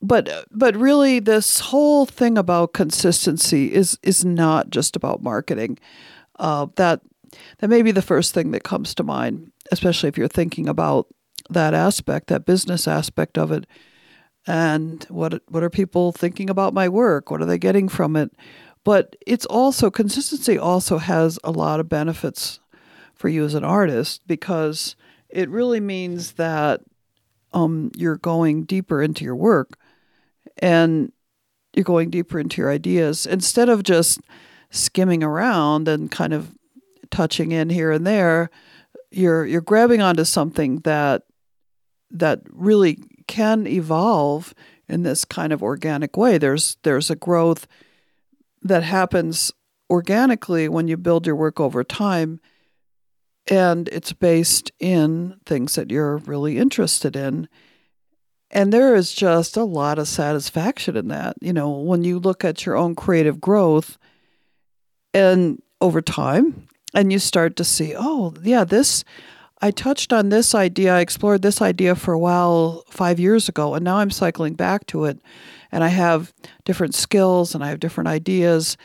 but 0.00 0.46
but 0.50 0.76
really, 0.76 1.18
this 1.18 1.60
whole 1.60 2.06
thing 2.06 2.38
about 2.38 2.72
consistency 2.72 3.72
is 3.72 3.98
is 4.02 4.24
not 4.24 4.70
just 4.70 4.94
about 4.94 5.22
marketing. 5.22 5.78
Uh, 6.38 6.66
that 6.76 7.00
that 7.58 7.68
may 7.68 7.82
be 7.82 7.90
the 7.90 8.02
first 8.02 8.32
thing 8.32 8.52
that 8.52 8.62
comes 8.62 8.94
to 8.94 9.02
mind, 9.02 9.50
especially 9.72 10.08
if 10.08 10.16
you're 10.16 10.28
thinking 10.28 10.68
about 10.68 11.08
that 11.50 11.74
aspect, 11.74 12.28
that 12.28 12.46
business 12.46 12.86
aspect 12.86 13.36
of 13.36 13.50
it, 13.50 13.66
and 14.46 15.04
what 15.08 15.42
what 15.48 15.64
are 15.64 15.70
people 15.70 16.12
thinking 16.12 16.48
about 16.48 16.74
my 16.74 16.88
work? 16.88 17.30
What 17.30 17.42
are 17.42 17.46
they 17.46 17.58
getting 17.58 17.88
from 17.88 18.14
it? 18.14 18.30
But 18.84 19.16
it's 19.26 19.46
also 19.46 19.90
consistency 19.90 20.56
also 20.56 20.98
has 20.98 21.38
a 21.42 21.50
lot 21.50 21.80
of 21.80 21.88
benefits 21.88 22.60
for 23.18 23.28
you 23.28 23.44
as 23.44 23.54
an 23.54 23.64
artist 23.64 24.22
because 24.26 24.96
it 25.28 25.50
really 25.50 25.80
means 25.80 26.32
that 26.32 26.80
um, 27.52 27.90
you're 27.94 28.16
going 28.16 28.64
deeper 28.64 29.02
into 29.02 29.24
your 29.24 29.36
work 29.36 29.76
and 30.58 31.12
you're 31.74 31.84
going 31.84 32.10
deeper 32.10 32.38
into 32.38 32.62
your 32.62 32.70
ideas. 32.70 33.26
Instead 33.26 33.68
of 33.68 33.82
just 33.82 34.20
skimming 34.70 35.22
around 35.22 35.88
and 35.88 36.10
kind 36.10 36.32
of 36.32 36.54
touching 37.10 37.52
in 37.52 37.68
here 37.68 37.90
and 37.90 38.06
there 38.06 38.50
you're 39.10 39.46
you're 39.46 39.60
grabbing 39.60 40.02
onto 40.02 40.24
something 40.24 40.78
that 40.80 41.22
that 42.10 42.40
really 42.50 42.98
can 43.26 43.66
evolve 43.66 44.54
in 44.88 45.02
this 45.02 45.24
kind 45.24 45.52
of 45.52 45.62
organic 45.62 46.16
way. 46.16 46.38
There's 46.38 46.76
there's 46.82 47.10
a 47.10 47.16
growth 47.16 47.66
that 48.62 48.82
happens 48.82 49.52
organically 49.90 50.68
when 50.68 50.88
you 50.88 50.96
build 50.96 51.26
your 51.26 51.36
work 51.36 51.60
over 51.60 51.82
time 51.84 52.40
and 53.48 53.88
it's 53.88 54.12
based 54.12 54.70
in 54.78 55.38
things 55.46 55.74
that 55.74 55.90
you're 55.90 56.18
really 56.18 56.58
interested 56.58 57.16
in 57.16 57.48
and 58.50 58.72
there 58.72 58.94
is 58.94 59.12
just 59.12 59.56
a 59.56 59.64
lot 59.64 59.98
of 59.98 60.08
satisfaction 60.08 60.96
in 60.96 61.08
that. 61.08 61.36
You 61.40 61.52
know, 61.52 61.70
when 61.70 62.02
you 62.04 62.18
look 62.18 62.44
at 62.44 62.64
your 62.64 62.76
own 62.76 62.94
creative 62.94 63.40
growth 63.40 63.98
and 65.12 65.62
over 65.80 66.00
time, 66.00 66.68
and 66.94 67.12
you 67.12 67.18
start 67.18 67.56
to 67.56 67.64
see, 67.64 67.94
oh, 67.96 68.32
yeah, 68.42 68.64
this, 68.64 69.04
I 69.60 69.70
touched 69.70 70.12
on 70.12 70.30
this 70.30 70.54
idea, 70.54 70.94
I 70.94 71.00
explored 71.00 71.42
this 71.42 71.60
idea 71.60 71.94
for 71.94 72.14
a 72.14 72.18
while 72.18 72.84
five 72.88 73.20
years 73.20 73.48
ago, 73.48 73.74
and 73.74 73.84
now 73.84 73.98
I'm 73.98 74.10
cycling 74.10 74.54
back 74.54 74.86
to 74.86 75.04
it. 75.04 75.20
And 75.70 75.84
I 75.84 75.88
have 75.88 76.32
different 76.64 76.94
skills 76.94 77.54
and 77.54 77.62
I 77.62 77.68
have 77.68 77.78
different 77.78 78.08
ideas. 78.08 78.78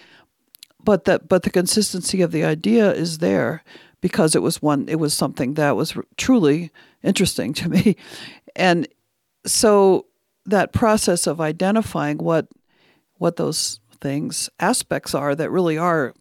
But 0.84 1.06
that, 1.06 1.30
but 1.30 1.44
the 1.44 1.50
consistency 1.50 2.22
of 2.22 2.34
the 2.34 2.44
idea 2.44 2.92
is 2.92 3.20
there 3.20 3.64
because 4.04 4.36
it 4.36 4.42
was 4.42 4.62
one, 4.62 4.86
it 4.90 5.00
was 5.00 5.14
something 5.14 5.54
that 5.54 5.78
was 5.78 5.98
truly 6.18 6.72
interesting 7.02 7.54
to 7.54 7.70
me. 7.70 7.96
And 8.56 8.88
so 9.48 10.06
that 10.46 10.74
process 10.74 11.26
of 11.26 11.42
identifying 11.42 12.20
what 12.20 12.48
what 13.18 13.38
those 13.38 13.80
things 14.00 14.48
aspects 14.60 15.16
are 15.16 15.34
that 15.34 15.50
really 15.50 15.76
are 15.76 16.14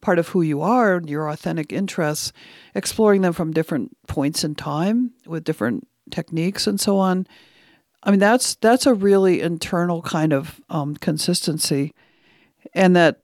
part 0.00 0.18
of 0.18 0.28
who 0.28 0.42
you 0.42 0.60
are 0.60 1.00
your 1.06 1.28
authentic 1.28 1.72
interests 1.72 2.32
exploring 2.74 3.22
them 3.22 3.32
from 3.32 3.52
different 3.52 3.96
points 4.08 4.42
in 4.42 4.56
time 4.56 5.12
with 5.24 5.44
different 5.44 5.86
techniques 6.10 6.66
and 6.66 6.80
so 6.80 6.98
on 6.98 7.28
i 8.02 8.10
mean 8.10 8.18
that's 8.18 8.56
that's 8.56 8.86
a 8.86 8.94
really 8.94 9.40
internal 9.40 10.02
kind 10.02 10.32
of 10.32 10.60
um, 10.68 10.96
consistency 10.96 11.94
and 12.74 12.96
that 12.96 13.20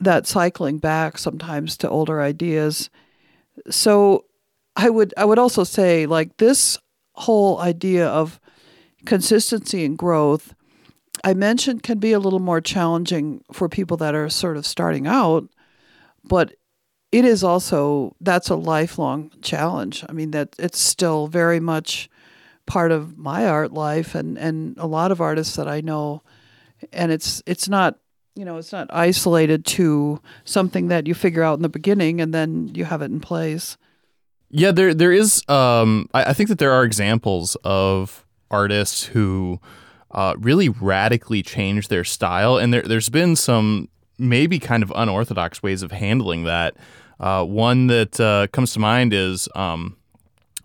that 0.00 0.26
cycling 0.26 0.78
back 0.78 1.18
sometimes 1.18 1.76
to 1.76 1.90
older 1.90 2.22
ideas 2.22 2.88
so 3.70 4.24
i 4.76 4.88
would 4.88 5.12
i 5.16 5.24
would 5.24 5.38
also 5.38 5.64
say 5.64 6.06
like 6.06 6.36
this 6.36 6.78
whole 7.18 7.58
idea 7.58 8.06
of 8.06 8.40
consistency 9.04 9.84
and 9.84 9.98
growth, 9.98 10.54
I 11.24 11.34
mentioned 11.34 11.82
can 11.82 11.98
be 11.98 12.12
a 12.12 12.18
little 12.18 12.38
more 12.38 12.60
challenging 12.60 13.42
for 13.52 13.68
people 13.68 13.96
that 13.98 14.14
are 14.14 14.28
sort 14.28 14.56
of 14.56 14.66
starting 14.66 15.06
out, 15.06 15.48
but 16.24 16.54
it 17.10 17.24
is 17.24 17.42
also 17.42 18.14
that's 18.20 18.50
a 18.50 18.54
lifelong 18.54 19.32
challenge. 19.42 20.04
I 20.08 20.12
mean 20.12 20.30
that 20.32 20.54
it's 20.58 20.78
still 20.78 21.26
very 21.26 21.58
much 21.58 22.08
part 22.66 22.92
of 22.92 23.16
my 23.16 23.46
art 23.46 23.72
life 23.72 24.14
and 24.14 24.36
and 24.38 24.76
a 24.78 24.86
lot 24.86 25.10
of 25.10 25.20
artists 25.20 25.56
that 25.56 25.66
I 25.66 25.80
know 25.80 26.22
and 26.92 27.10
it's 27.10 27.42
it's 27.46 27.68
not 27.68 27.98
you 28.38 28.44
know 28.44 28.56
it's 28.56 28.70
not 28.70 28.86
isolated 28.90 29.64
to 29.66 30.20
something 30.44 30.86
that 30.88 31.08
you 31.08 31.14
figure 31.14 31.42
out 31.42 31.54
in 31.54 31.62
the 31.62 31.68
beginning 31.68 32.20
and 32.20 32.32
then 32.32 32.70
you 32.72 32.84
have 32.84 33.02
it 33.02 33.06
in 33.06 33.18
place. 33.18 33.76
Yeah, 34.48 34.70
there 34.70 34.94
there 34.94 35.12
is. 35.12 35.42
Um, 35.48 36.08
I, 36.14 36.26
I 36.26 36.32
think 36.32 36.48
that 36.48 36.60
there 36.60 36.70
are 36.70 36.84
examples 36.84 37.56
of 37.64 38.24
artists 38.48 39.06
who 39.06 39.60
uh, 40.12 40.34
really 40.38 40.68
radically 40.68 41.42
change 41.42 41.88
their 41.88 42.04
style, 42.04 42.56
and 42.56 42.72
there, 42.72 42.82
there's 42.82 43.08
been 43.08 43.34
some 43.34 43.88
maybe 44.18 44.60
kind 44.60 44.84
of 44.84 44.92
unorthodox 44.94 45.60
ways 45.62 45.82
of 45.82 45.90
handling 45.90 46.44
that. 46.44 46.76
Uh, 47.18 47.44
one 47.44 47.88
that 47.88 48.20
uh, 48.20 48.46
comes 48.52 48.72
to 48.72 48.78
mind 48.78 49.12
is 49.12 49.48
um, 49.56 49.96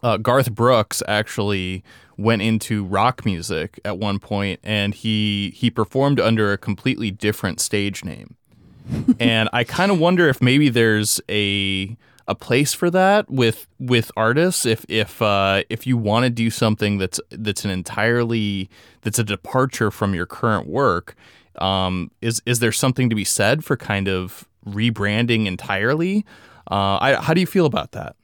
uh, 0.04 0.18
Garth 0.18 0.54
Brooks 0.54 1.02
actually 1.08 1.84
went 2.18 2.42
into 2.42 2.84
rock 2.86 3.26
music 3.26 3.80
at 3.84 3.98
one 3.98 4.20
point, 4.20 4.60
and 4.64 4.94
he 4.94 5.54
he 5.56 5.70
performed 5.70 6.20
under 6.20 6.52
a 6.52 6.58
completely 6.58 7.12
different 7.12 7.60
stage 7.60 8.04
name. 8.04 8.36
and 9.20 9.50
I 9.54 9.64
kind 9.64 9.92
of 9.92 10.00
wonder 10.00 10.28
if 10.28 10.42
maybe 10.42 10.70
there's 10.70 11.22
a 11.30 11.96
a 12.28 12.36
place 12.36 12.74
for 12.74 12.90
that 12.90 13.30
with 13.30 13.68
with 13.80 14.12
artists. 14.16 14.66
If 14.66 14.86
if 14.90 15.22
uh, 15.22 15.64
if 15.70 15.88
you 15.88 15.98
want 15.98 16.24
to 16.24 16.30
do 16.30 16.50
something 16.50 16.98
that's 16.98 17.20
that's 17.32 17.66
an 17.66 17.72
entirely 17.72 18.70
that's 19.02 19.20
a 19.20 19.24
departure 19.24 19.92
from 19.92 20.14
your 20.14 20.26
current 20.26 20.68
work 20.68 21.16
um, 21.60 22.12
is 22.22 22.42
is 22.46 22.60
there 22.60 22.72
something 22.72 23.10
to 23.10 23.16
be 23.16 23.24
said 23.24 23.64
for 23.64 23.78
kind 23.78 24.08
of 24.08 24.48
rebranding 24.66 25.46
entirely? 25.46 26.26
Uh, 26.70 26.98
I, 27.00 27.16
how 27.22 27.34
do 27.34 27.42
you 27.42 27.48
feel 27.48 27.66
about 27.66 27.92
that? 27.92 28.16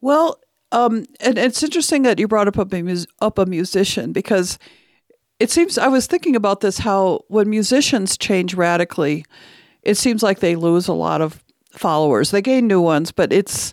Well 0.00 0.40
um, 0.72 1.04
and 1.20 1.38
it's 1.38 1.62
interesting 1.62 2.02
that 2.02 2.18
you 2.18 2.28
brought 2.28 2.48
up 2.48 2.56
a, 2.58 2.82
mus- 2.82 3.06
up 3.20 3.38
a 3.38 3.46
musician 3.46 4.12
because 4.12 4.58
it 5.40 5.50
seems 5.50 5.78
I 5.78 5.88
was 5.88 6.06
thinking 6.06 6.36
about 6.36 6.60
this 6.60 6.78
how 6.78 7.24
when 7.28 7.48
musicians 7.48 8.18
change 8.18 8.54
radically 8.54 9.24
it 9.82 9.96
seems 9.96 10.22
like 10.22 10.40
they 10.40 10.56
lose 10.56 10.88
a 10.88 10.92
lot 10.92 11.20
of 11.20 11.42
followers. 11.72 12.30
They 12.30 12.42
gain 12.42 12.66
new 12.66 12.80
ones, 12.80 13.12
but 13.12 13.32
it's 13.32 13.72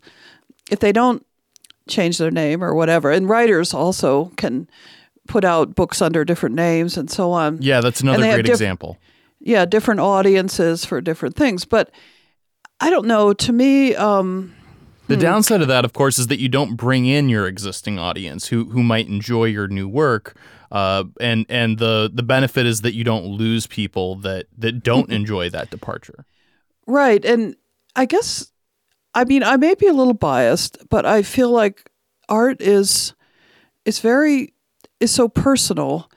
if 0.71 0.79
they 0.79 0.91
don't 0.91 1.25
change 1.87 2.17
their 2.17 2.31
name 2.31 2.63
or 2.63 2.73
whatever. 2.73 3.11
And 3.11 3.27
writers 3.27 3.73
also 3.73 4.25
can 4.37 4.69
put 5.27 5.43
out 5.43 5.75
books 5.75 6.01
under 6.01 6.23
different 6.23 6.55
names 6.55 6.97
and 6.97 7.09
so 7.09 7.31
on. 7.31 7.61
Yeah, 7.61 7.81
that's 7.81 8.01
another 8.01 8.19
great 8.19 8.45
diff- 8.45 8.53
example. 8.53 8.97
Yeah, 9.39 9.65
different 9.65 9.99
audiences 9.99 10.85
for 10.85 11.01
different 11.01 11.35
things. 11.35 11.65
But 11.65 11.91
I 12.79 12.89
don't 12.89 13.07
know. 13.07 13.33
To 13.33 13.53
me, 13.53 13.95
um, 13.95 14.55
the 15.07 15.15
hmm. 15.15 15.21
downside 15.21 15.61
of 15.61 15.67
that, 15.67 15.85
of 15.85 15.93
course, 15.93 16.17
is 16.19 16.27
that 16.27 16.39
you 16.39 16.49
don't 16.49 16.75
bring 16.75 17.05
in 17.05 17.29
your 17.29 17.47
existing 17.47 17.99
audience 17.99 18.47
who 18.47 18.65
who 18.65 18.83
might 18.83 19.07
enjoy 19.07 19.45
your 19.45 19.67
new 19.67 19.87
work. 19.87 20.37
Uh, 20.71 21.05
and 21.19 21.45
and 21.47 21.77
the 21.77 22.09
the 22.13 22.23
benefit 22.23 22.65
is 22.65 22.81
that 22.81 22.93
you 22.95 23.03
don't 23.03 23.25
lose 23.25 23.67
people 23.67 24.15
that 24.15 24.47
that 24.57 24.83
don't 24.83 25.11
enjoy 25.11 25.49
that 25.49 25.69
departure. 25.69 26.25
Right, 26.87 27.23
and 27.23 27.55
I 27.95 28.05
guess, 28.05 28.51
I 29.13 29.25
mean, 29.25 29.43
I 29.43 29.57
may 29.57 29.75
be 29.75 29.87
a 29.87 29.93
little 29.93 30.13
biased, 30.13 30.77
but 30.89 31.05
I 31.05 31.21
feel 31.23 31.49
like 31.49 31.89
art 32.27 32.61
is 32.61 33.13
is 33.85 33.99
very 33.99 34.53
is 34.99 35.11
so 35.11 35.29
personal 35.29 36.09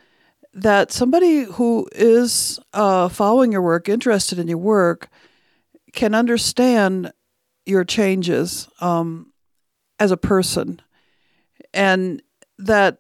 that 0.55 0.91
somebody 0.91 1.45
who 1.45 1.89
is 1.93 2.59
uh, 2.73 3.09
following 3.09 3.53
your 3.53 3.63
work, 3.63 3.89
interested 3.89 4.39
in 4.39 4.49
your 4.49 4.59
work, 4.59 5.09
can 5.93 6.15
understand 6.15 7.13
your 7.69 7.85
changes 7.85 8.69
um, 8.81 9.33
as 9.99 10.11
a 10.11 10.17
person, 10.17 10.81
and 11.75 12.23
that 12.59 12.99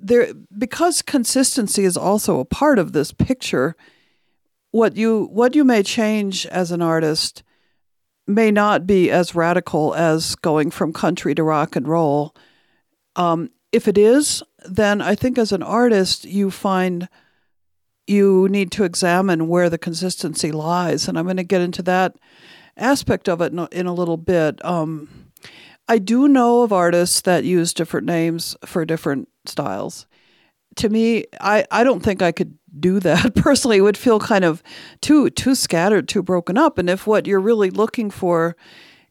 there 0.00 0.32
because 0.56 1.02
consistency 1.02 1.84
is 1.84 1.96
also 1.96 2.40
a 2.40 2.44
part 2.44 2.78
of 2.78 2.92
this 2.92 3.12
picture. 3.12 3.76
What 4.70 4.96
you 4.96 5.28
what 5.32 5.54
you 5.54 5.64
may 5.64 5.82
change 5.82 6.46
as 6.46 6.70
an 6.70 6.82
artist 6.82 7.42
may 8.26 8.50
not 8.50 8.86
be 8.86 9.10
as 9.10 9.34
radical 9.34 9.94
as 9.94 10.34
going 10.36 10.70
from 10.70 10.92
country 10.92 11.34
to 11.34 11.42
rock 11.44 11.76
and 11.76 11.86
roll. 11.86 12.34
Um, 13.14 13.50
if 13.72 13.88
it 13.88 13.96
is, 13.96 14.42
then 14.64 15.00
I 15.00 15.14
think 15.14 15.38
as 15.38 15.52
an 15.52 15.62
artist, 15.62 16.24
you 16.24 16.50
find 16.50 17.08
you 18.06 18.48
need 18.48 18.70
to 18.72 18.84
examine 18.84 19.48
where 19.48 19.68
the 19.68 19.78
consistency 19.78 20.52
lies. 20.52 21.08
And 21.08 21.18
I'm 21.18 21.24
going 21.24 21.36
to 21.36 21.44
get 21.44 21.60
into 21.60 21.82
that 21.82 22.16
aspect 22.76 23.28
of 23.28 23.40
it 23.40 23.52
in 23.52 23.58
a, 23.58 23.68
in 23.72 23.86
a 23.86 23.94
little 23.94 24.16
bit. 24.16 24.64
Um, 24.64 25.30
I 25.88 25.98
do 25.98 26.28
know 26.28 26.62
of 26.62 26.72
artists 26.72 27.20
that 27.22 27.44
use 27.44 27.72
different 27.72 28.06
names 28.06 28.56
for 28.64 28.84
different 28.84 29.28
styles. 29.44 30.06
To 30.76 30.88
me, 30.88 31.24
I, 31.40 31.64
I 31.70 31.84
don't 31.84 32.02
think 32.02 32.22
I 32.22 32.32
could 32.32 32.58
do 32.78 33.00
that 33.00 33.34
personally. 33.34 33.78
It 33.78 33.82
would 33.82 33.96
feel 33.96 34.20
kind 34.20 34.44
of 34.44 34.62
too 35.00 35.30
too 35.30 35.54
scattered, 35.54 36.08
too 36.08 36.22
broken 36.22 36.58
up. 36.58 36.78
And 36.78 36.90
if 36.90 37.06
what 37.06 37.26
you're 37.26 37.40
really 37.40 37.70
looking 37.70 38.10
for 38.10 38.56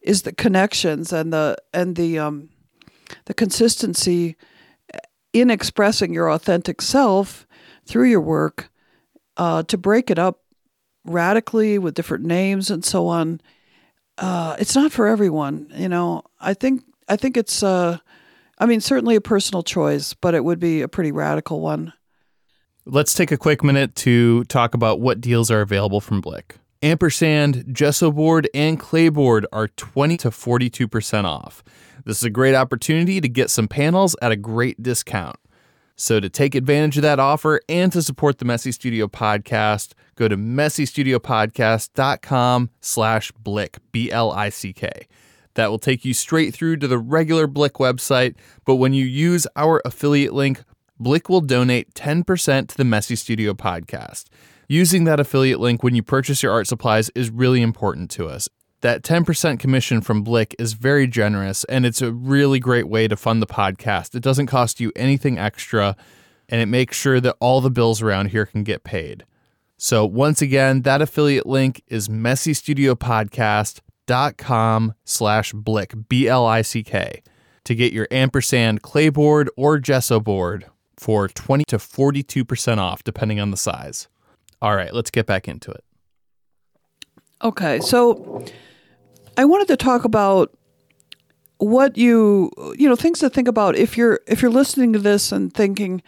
is 0.01 0.21
the 0.21 0.33
connections 0.33 1.11
and 1.11 1.33
the 1.33 1.57
and 1.73 1.95
the 1.95 2.19
um, 2.19 2.49
the 3.25 3.33
consistency 3.33 4.35
in 5.33 5.49
expressing 5.49 6.13
your 6.13 6.31
authentic 6.31 6.81
self 6.81 7.47
through 7.85 8.09
your 8.09 8.21
work, 8.21 8.69
uh, 9.37 9.63
to 9.63 9.77
break 9.77 10.09
it 10.09 10.19
up 10.19 10.44
radically 11.05 11.77
with 11.79 11.93
different 11.93 12.25
names 12.25 12.69
and 12.69 12.83
so 12.83 13.07
on, 13.07 13.41
uh, 14.17 14.55
it's 14.59 14.75
not 14.75 14.91
for 14.91 15.07
everyone. 15.07 15.71
You 15.75 15.89
know, 15.89 16.23
I 16.39 16.53
think 16.53 16.83
I 17.07 17.15
think 17.15 17.37
it's, 17.37 17.61
uh, 17.63 17.97
I 18.57 18.65
mean, 18.65 18.81
certainly 18.81 19.15
a 19.15 19.21
personal 19.21 19.63
choice, 19.63 20.13
but 20.13 20.33
it 20.33 20.43
would 20.43 20.59
be 20.59 20.81
a 20.81 20.87
pretty 20.87 21.11
radical 21.11 21.61
one. 21.61 21.93
Let's 22.85 23.13
take 23.13 23.31
a 23.31 23.37
quick 23.37 23.63
minute 23.63 23.95
to 23.97 24.43
talk 24.45 24.73
about 24.73 24.99
what 24.99 25.21
deals 25.21 25.49
are 25.51 25.61
available 25.61 26.01
from 26.01 26.21
Blick. 26.21 26.57
Ampersand, 26.83 27.73
gesso 27.73 28.11
board, 28.11 28.47
and 28.53 28.79
clay 28.79 29.09
board 29.09 29.47
are 29.51 29.69
20 29.69 30.17
to 30.17 30.29
42% 30.29 31.25
off. 31.25 31.63
This 32.05 32.17
is 32.17 32.23
a 32.23 32.29
great 32.29 32.53
opportunity 32.53 33.19
to 33.19 33.27
get 33.27 33.49
some 33.49 33.67
panels 33.67 34.15
at 34.21 34.31
a 34.31 34.35
great 34.35 34.83
discount. 34.83 35.37
So 35.95 36.19
to 36.19 36.29
take 36.29 36.55
advantage 36.55 36.97
of 36.97 37.03
that 37.03 37.19
offer 37.19 37.61
and 37.69 37.93
to 37.93 38.01
support 38.01 38.39
the 38.39 38.45
Messy 38.45 38.73
Studio 38.73 39.07
podcast, 39.07 39.93
go 40.15 40.27
to 40.27 40.35
messystudiopodcast.com 40.35 42.69
slash 42.81 43.31
blick, 43.31 43.77
B-L-I-C-K. 43.91 45.07
That 45.53 45.69
will 45.69 45.79
take 45.79 46.03
you 46.03 46.13
straight 46.13 46.53
through 46.53 46.77
to 46.77 46.87
the 46.87 46.97
regular 46.97 47.47
Blick 47.47 47.75
website, 47.75 48.35
but 48.65 48.75
when 48.75 48.93
you 48.93 49.05
use 49.05 49.47
our 49.55 49.81
affiliate 49.85 50.33
link, 50.33 50.63
Blick 50.99 51.29
will 51.29 51.41
donate 51.41 51.93
10% 51.93 52.67
to 52.67 52.77
the 52.77 52.83
Messy 52.83 53.15
Studio 53.15 53.53
podcast. 53.53 54.25
Using 54.67 55.05
that 55.05 55.19
affiliate 55.19 55.59
link 55.59 55.81
when 55.81 55.95
you 55.95 56.03
purchase 56.03 56.43
your 56.43 56.51
art 56.51 56.67
supplies 56.67 57.09
is 57.15 57.29
really 57.29 57.61
important 57.61 58.09
to 58.11 58.27
us. 58.27 58.49
That 58.85 59.01
10% 59.01 59.57
commission 59.57 60.01
from 60.01 60.21
Blick 60.21 60.55
is 60.59 60.73
very 60.73 61.07
generous, 61.07 61.63
and 61.63 61.87
it's 61.87 62.03
a 62.03 62.11
really 62.11 62.59
great 62.59 62.87
way 62.87 63.07
to 63.07 63.17
fund 63.17 63.41
the 63.41 63.47
podcast. 63.47 64.13
It 64.13 64.21
doesn't 64.21 64.45
cost 64.45 64.79
you 64.79 64.91
anything 64.95 65.39
extra, 65.39 65.95
and 66.47 66.61
it 66.61 66.67
makes 66.67 66.95
sure 66.95 67.19
that 67.19 67.35
all 67.39 67.61
the 67.61 67.71
bills 67.71 68.03
around 68.03 68.27
here 68.27 68.45
can 68.45 68.63
get 68.63 68.83
paid. 68.83 69.25
So, 69.79 70.05
once 70.05 70.39
again, 70.39 70.83
that 70.83 71.01
affiliate 71.01 71.47
link 71.47 71.81
is 71.87 72.09
messystudiopodcast.com 72.09 74.93
slash 75.03 75.53
blick, 75.53 75.93
B 76.07 76.27
L 76.27 76.45
I 76.45 76.61
C 76.61 76.83
K, 76.83 77.23
to 77.63 77.73
get 77.73 77.91
your 77.91 78.07
ampersand 78.11 78.83
clay 78.83 79.09
board 79.09 79.49
or 79.57 79.79
gesso 79.79 80.19
board 80.19 80.67
for 80.95 81.27
20 81.27 81.63
to 81.69 81.77
42% 81.77 82.77
off, 82.77 83.03
depending 83.03 83.39
on 83.39 83.49
the 83.49 83.57
size. 83.57 84.09
All 84.61 84.75
right, 84.75 84.93
let's 84.93 85.09
get 85.09 85.25
back 85.25 85.47
into 85.47 85.71
it. 85.71 85.83
Okay, 87.41 87.79
so 87.79 88.45
I 89.37 89.45
wanted 89.45 89.67
to 89.67 89.77
talk 89.77 90.05
about 90.05 90.55
what 91.57 91.97
you 91.97 92.51
you 92.77 92.87
know 92.87 92.95
things 92.95 93.19
to 93.19 93.29
think 93.29 93.47
about 93.47 93.75
if 93.75 93.97
you're 93.97 94.19
if 94.27 94.41
you're 94.41 94.51
listening 94.51 94.93
to 94.93 94.99
this 94.99 95.31
and 95.31 95.53
thinking 95.53 96.01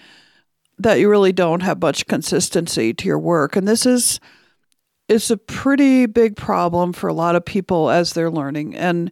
that 0.77 0.99
you 0.99 1.09
really 1.09 1.31
don't 1.31 1.61
have 1.61 1.81
much 1.81 2.05
consistency 2.05 2.93
to 2.93 3.07
your 3.07 3.19
work. 3.19 3.55
And 3.55 3.67
this 3.67 3.85
is 3.85 4.19
it's 5.09 5.31
a 5.31 5.37
pretty 5.37 6.05
big 6.05 6.35
problem 6.35 6.93
for 6.93 7.07
a 7.07 7.13
lot 7.13 7.35
of 7.35 7.45
people 7.45 7.89
as 7.89 8.13
they're 8.13 8.29
learning. 8.29 8.75
And 8.75 9.11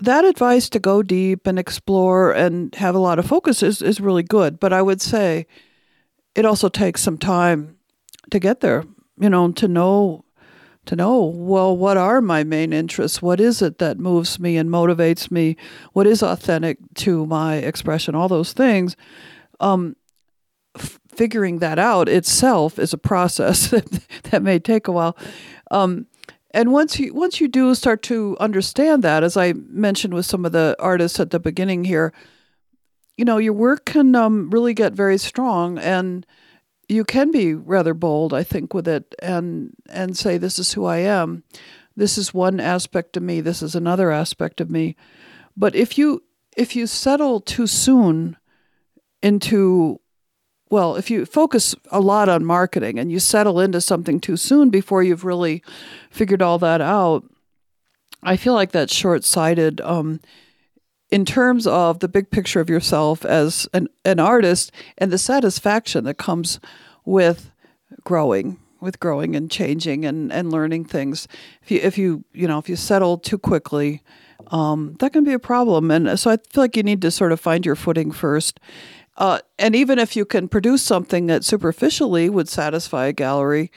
that 0.00 0.24
advice 0.24 0.68
to 0.68 0.78
go 0.78 1.02
deep 1.02 1.46
and 1.46 1.58
explore 1.58 2.30
and 2.32 2.72
have 2.76 2.94
a 2.94 3.00
lot 3.00 3.18
of 3.18 3.26
focus 3.26 3.62
is, 3.62 3.82
is 3.82 4.00
really 4.00 4.22
good. 4.22 4.60
But 4.60 4.72
i 4.72 4.82
would 4.82 5.00
say 5.00 5.46
it 6.34 6.44
also 6.44 6.68
takes 6.68 7.02
some 7.02 7.18
time 7.18 7.76
to 8.30 8.38
get 8.38 8.60
there 8.60 8.84
you 9.18 9.30
know 9.30 9.50
to 9.52 9.68
know 9.68 10.24
to 10.88 10.96
know, 10.96 11.22
well, 11.22 11.76
what 11.76 11.96
are 11.96 12.20
my 12.20 12.44
main 12.44 12.72
interests? 12.72 13.22
What 13.22 13.40
is 13.40 13.62
it 13.62 13.78
that 13.78 13.98
moves 13.98 14.40
me 14.40 14.56
and 14.56 14.70
motivates 14.70 15.30
me? 15.30 15.56
What 15.92 16.06
is 16.06 16.22
authentic 16.22 16.78
to 16.96 17.26
my 17.26 17.56
expression? 17.56 18.14
All 18.14 18.28
those 18.28 18.52
things. 18.52 18.96
Um, 19.60 19.96
f- 20.74 20.98
figuring 21.08 21.58
that 21.58 21.78
out 21.78 22.08
itself 22.08 22.78
is 22.78 22.92
a 22.92 22.98
process 22.98 23.68
that, 24.30 24.42
may 24.42 24.58
take 24.58 24.88
a 24.88 24.92
while. 24.92 25.16
Um, 25.70 26.06
and 26.52 26.72
once 26.72 26.98
you 26.98 27.12
once 27.12 27.40
you 27.40 27.48
do 27.48 27.74
start 27.74 28.02
to 28.04 28.36
understand 28.40 29.04
that, 29.04 29.22
as 29.22 29.36
I 29.36 29.52
mentioned 29.52 30.14
with 30.14 30.24
some 30.24 30.46
of 30.46 30.52
the 30.52 30.74
artists 30.78 31.20
at 31.20 31.30
the 31.30 31.38
beginning 31.38 31.84
here, 31.84 32.14
you 33.18 33.26
know, 33.26 33.36
your 33.36 33.52
work 33.52 33.84
can 33.84 34.14
um, 34.14 34.48
really 34.48 34.72
get 34.72 34.94
very 34.94 35.18
strong 35.18 35.76
and 35.78 36.24
you 36.88 37.04
can 37.04 37.30
be 37.30 37.54
rather 37.54 37.94
bold, 37.94 38.32
I 38.32 38.42
think, 38.42 38.72
with 38.72 38.88
it 38.88 39.14
and 39.20 39.74
and 39.90 40.16
say 40.16 40.38
this 40.38 40.58
is 40.58 40.72
who 40.72 40.84
I 40.86 40.98
am. 40.98 41.44
This 41.96 42.16
is 42.16 42.32
one 42.32 42.60
aspect 42.60 43.16
of 43.16 43.22
me. 43.22 43.40
This 43.40 43.62
is 43.62 43.74
another 43.74 44.10
aspect 44.10 44.60
of 44.60 44.70
me. 44.70 44.96
But 45.56 45.74
if 45.74 45.98
you 45.98 46.22
if 46.56 46.74
you 46.74 46.86
settle 46.86 47.40
too 47.40 47.66
soon 47.66 48.36
into 49.22 50.00
well, 50.70 50.96
if 50.96 51.10
you 51.10 51.24
focus 51.24 51.74
a 51.90 52.00
lot 52.00 52.28
on 52.28 52.44
marketing 52.44 52.98
and 52.98 53.10
you 53.10 53.18
settle 53.18 53.60
into 53.60 53.80
something 53.80 54.20
too 54.20 54.36
soon 54.36 54.68
before 54.70 55.02
you've 55.02 55.24
really 55.24 55.62
figured 56.10 56.42
all 56.42 56.58
that 56.58 56.80
out, 56.80 57.24
I 58.22 58.36
feel 58.36 58.54
like 58.54 58.72
that's 58.72 58.94
short 58.94 59.24
sighted. 59.24 59.80
Um, 59.80 60.20
in 61.10 61.24
terms 61.24 61.66
of 61.66 62.00
the 62.00 62.08
big 62.08 62.30
picture 62.30 62.60
of 62.60 62.68
yourself 62.68 63.24
as 63.24 63.68
an, 63.72 63.88
an 64.04 64.20
artist 64.20 64.72
and 64.98 65.10
the 65.10 65.18
satisfaction 65.18 66.04
that 66.04 66.18
comes 66.18 66.60
with 67.04 67.50
growing 68.04 68.58
with 68.80 69.00
growing 69.00 69.34
and 69.34 69.50
changing 69.50 70.04
and, 70.04 70.32
and 70.32 70.52
learning 70.52 70.84
things. 70.84 71.26
If 71.62 71.70
you 71.70 71.80
if 71.80 71.98
you 71.98 72.24
you 72.32 72.46
know 72.46 72.58
if 72.58 72.68
you 72.68 72.76
settle 72.76 73.18
too 73.18 73.38
quickly 73.38 74.02
um, 74.48 74.96
that 75.00 75.12
can 75.12 75.24
be 75.24 75.32
a 75.32 75.38
problem. 75.38 75.90
And 75.90 76.18
so 76.18 76.30
i 76.30 76.36
feel 76.36 76.62
like 76.62 76.76
you 76.76 76.82
need 76.82 77.02
to 77.02 77.10
sort 77.10 77.32
of 77.32 77.40
find 77.40 77.66
your 77.66 77.76
footing 77.76 78.12
first. 78.12 78.60
Uh, 79.16 79.40
and 79.58 79.74
even 79.74 79.98
if 79.98 80.14
you 80.14 80.24
can 80.24 80.48
produce 80.48 80.82
something 80.82 81.26
that 81.26 81.44
superficially 81.44 82.28
would 82.28 82.48
satisfy 82.48 83.06
a 83.06 83.12
gallery 83.12 83.72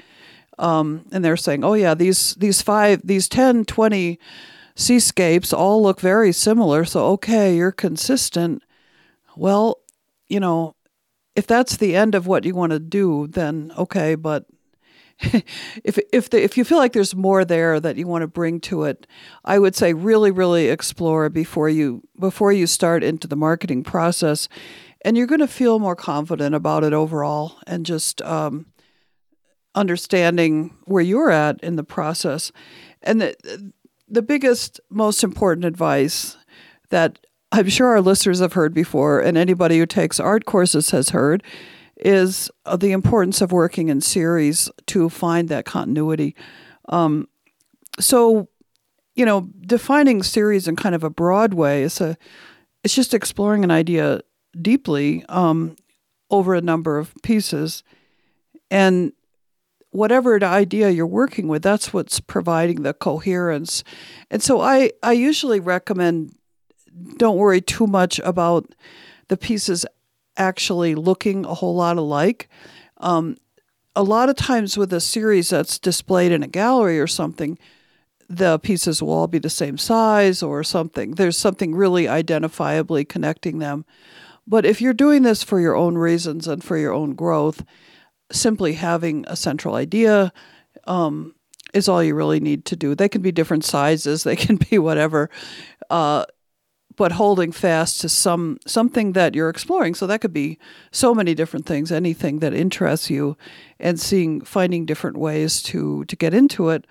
um, 0.60 1.04
and 1.12 1.26
they're 1.26 1.36
saying 1.38 1.64
oh 1.64 1.74
yeah 1.74 1.96
these 1.96 2.36
these 2.36 2.62
five 2.62 3.02
these 3.04 3.28
10 3.28 3.66
20 3.66 4.20
seascapes 4.82 5.54
all 5.54 5.82
look 5.82 6.00
very 6.00 6.32
similar. 6.32 6.84
So, 6.86 7.06
okay, 7.12 7.56
you're 7.56 7.72
consistent. 7.72 8.64
Well, 9.36 9.80
you 10.28 10.40
know, 10.40 10.76
if 11.36 11.48
that's 11.48 11.78
the 11.78 11.96
end 11.96 12.16
of 12.16 12.28
what 12.28 12.46
you 12.46 12.54
want 12.56 12.72
to 12.72 12.80
do, 12.80 13.28
then 13.28 13.72
okay, 13.78 14.16
but 14.16 14.46
if 15.84 16.00
if 16.12 16.30
the, 16.30 16.44
if 16.44 16.58
you 16.58 16.66
feel 16.66 16.78
like 16.78 16.94
there's 16.94 17.16
more 17.16 17.46
there 17.46 17.80
that 17.80 17.96
you 17.96 18.08
want 18.08 18.24
to 18.24 18.28
bring 18.28 18.60
to 18.62 18.84
it, 18.84 19.08
I 19.46 19.60
would 19.60 19.76
say 19.76 19.94
really 19.94 20.32
really 20.32 20.68
explore 20.68 21.30
before 21.30 21.70
you 21.70 22.04
before 22.20 22.52
you 22.52 22.68
start 22.68 23.04
into 23.04 23.28
the 23.28 23.36
marketing 23.36 23.84
process, 23.84 24.50
and 25.06 25.16
you're 25.16 25.28
going 25.28 25.40
to 25.40 25.48
feel 25.48 25.80
more 25.80 25.96
confident 25.96 26.56
about 26.56 26.84
it 26.84 26.94
overall, 26.94 27.58
and 27.68 27.86
just 27.86 28.22
um, 28.24 28.68
understanding 29.76 30.76
where 30.86 31.04
you're 31.04 31.32
at 31.32 31.60
in 31.62 31.76
the 31.76 31.84
process, 31.84 32.52
and 33.04 33.22
the, 33.22 33.74
the 34.12 34.22
biggest, 34.22 34.80
most 34.90 35.24
important 35.24 35.66
advice 35.66 36.38
that 36.90 37.20
I'm 37.52 37.70
sure 37.70 37.88
our 37.88 38.02
listeners 38.02 38.40
have 38.40 38.54
heard 38.54 38.74
before, 38.74 39.20
and 39.20 39.38
anybody 39.38 39.78
who 39.78 39.86
takes 39.86 40.20
art 40.20 40.46
courses 40.46 40.92
has 40.92 41.10
heard, 41.10 41.44
is 41.98 42.50
uh, 42.66 42.78
the 42.78 42.92
importance 42.92 43.42
of 43.42 43.52
working 43.52 43.90
in 43.90 44.02
series 44.02 44.70
to 44.88 45.10
find 45.10 45.50
that 45.50 45.66
continuity. 45.66 46.36
Um, 46.90 47.28
so, 48.00 48.50
you 49.16 49.26
know, 49.26 49.50
defining 49.62 50.24
series 50.24 50.68
in 50.68 50.76
kind 50.76 50.96
of 50.96 51.04
a 51.04 51.10
broad 51.10 51.54
way 51.54 51.84
is 51.84 52.02
a, 52.02 52.18
it's 52.84 52.96
just 52.96 53.14
exploring 53.14 53.64
an 53.64 53.72
idea 53.72 54.22
deeply. 54.62 55.24
Um, 55.30 55.76
over 56.32 56.56
a 56.56 56.62
number 56.62 56.98
of 56.98 57.14
pieces. 57.22 57.84
And 58.72 59.12
whatever 59.92 60.44
idea 60.44 60.90
you're 60.90 61.06
working 61.06 61.48
with, 61.48 61.62
that's 61.62 61.94
what's 61.94 62.20
providing 62.20 62.82
the 62.82 62.94
coherence. 62.94 63.84
And 64.30 64.42
so 64.42 64.62
I, 64.62 64.92
I 65.04 65.12
usually 65.12 65.60
recommend 65.60 66.36
don't 67.18 67.38
worry 67.38 67.62
too 67.62 67.88
much 67.88 68.20
about 68.20 68.74
the 69.30 69.38
pieces 69.38 69.86
actually 70.38 70.96
looking 70.96 71.46
a 71.46 71.54
whole 71.54 71.76
lot 71.76 71.98
alike. 71.98 72.50
Um, 72.98 73.38
a 73.96 74.04
lot 74.04 74.30
of 74.30 74.36
times 74.36 74.78
with 74.78 74.94
a 74.94 75.02
series 75.02 75.50
that's 75.50 75.78
displayed 75.78 76.32
in 76.32 76.44
a 76.44 76.48
gallery 76.48 77.00
or 77.00 77.08
something, 77.08 77.58
the 78.30 78.60
pieces 78.60 79.02
will 79.02 79.12
all 79.12 79.28
be 79.28 79.40
the 79.40 79.50
same 79.50 79.78
size 79.78 80.42
or 80.42 80.64
something. 80.64 81.12
There's 81.12 81.38
something 81.38 81.76
really 81.76 82.06
identifiably 82.06 83.08
connecting 83.08 83.60
them. 83.60 83.86
But 84.48 84.66
if 84.66 84.82
you're 84.82 84.94
doing 84.94 85.24
this 85.24 85.44
for 85.44 85.60
your 85.60 85.76
own 85.76 85.98
reasons 85.98 86.48
and 86.48 86.64
for 86.64 86.78
your 86.78 86.94
own 86.94 87.14
growth, 87.14 87.64
simply 88.32 88.74
having 88.74 89.26
a 89.28 89.36
central 89.36 89.76
idea 89.76 90.32
um, 90.86 91.36
is 91.74 91.88
all 91.88 92.04
you 92.04 92.16
really 92.16 92.40
need 92.40 92.66
to 92.66 92.76
do. 92.76 92.96
They 92.96 93.10
can 93.10 93.22
be 93.22 93.32
different 93.32 93.66
sizes, 93.66 94.24
they 94.24 94.36
can 94.36 94.58
be 94.58 94.78
whatever. 94.78 95.30
Uh, 95.90 96.26
but 96.98 97.14
holding 97.14 97.52
fast 97.52 98.02
to 98.02 98.10
some 98.10 98.58
something 98.68 99.14
that 99.14 99.34
you're 99.34 99.50
exploring. 99.50 99.96
So 99.96 100.06
that 100.08 100.22
could 100.22 100.34
be 100.34 100.60
so 100.92 101.16
many 101.16 101.34
different 101.34 101.66
things, 101.66 101.92
anything 101.92 102.40
that 102.40 102.54
interests 102.54 103.10
you, 103.10 103.38
and 103.80 104.00
seeing 104.00 104.42
finding 104.42 104.86
different 104.86 105.18
ways 105.18 105.64
to 105.64 106.06
to 106.06 106.16
get 106.16 106.34
into 106.34 106.70
it. 106.70 106.86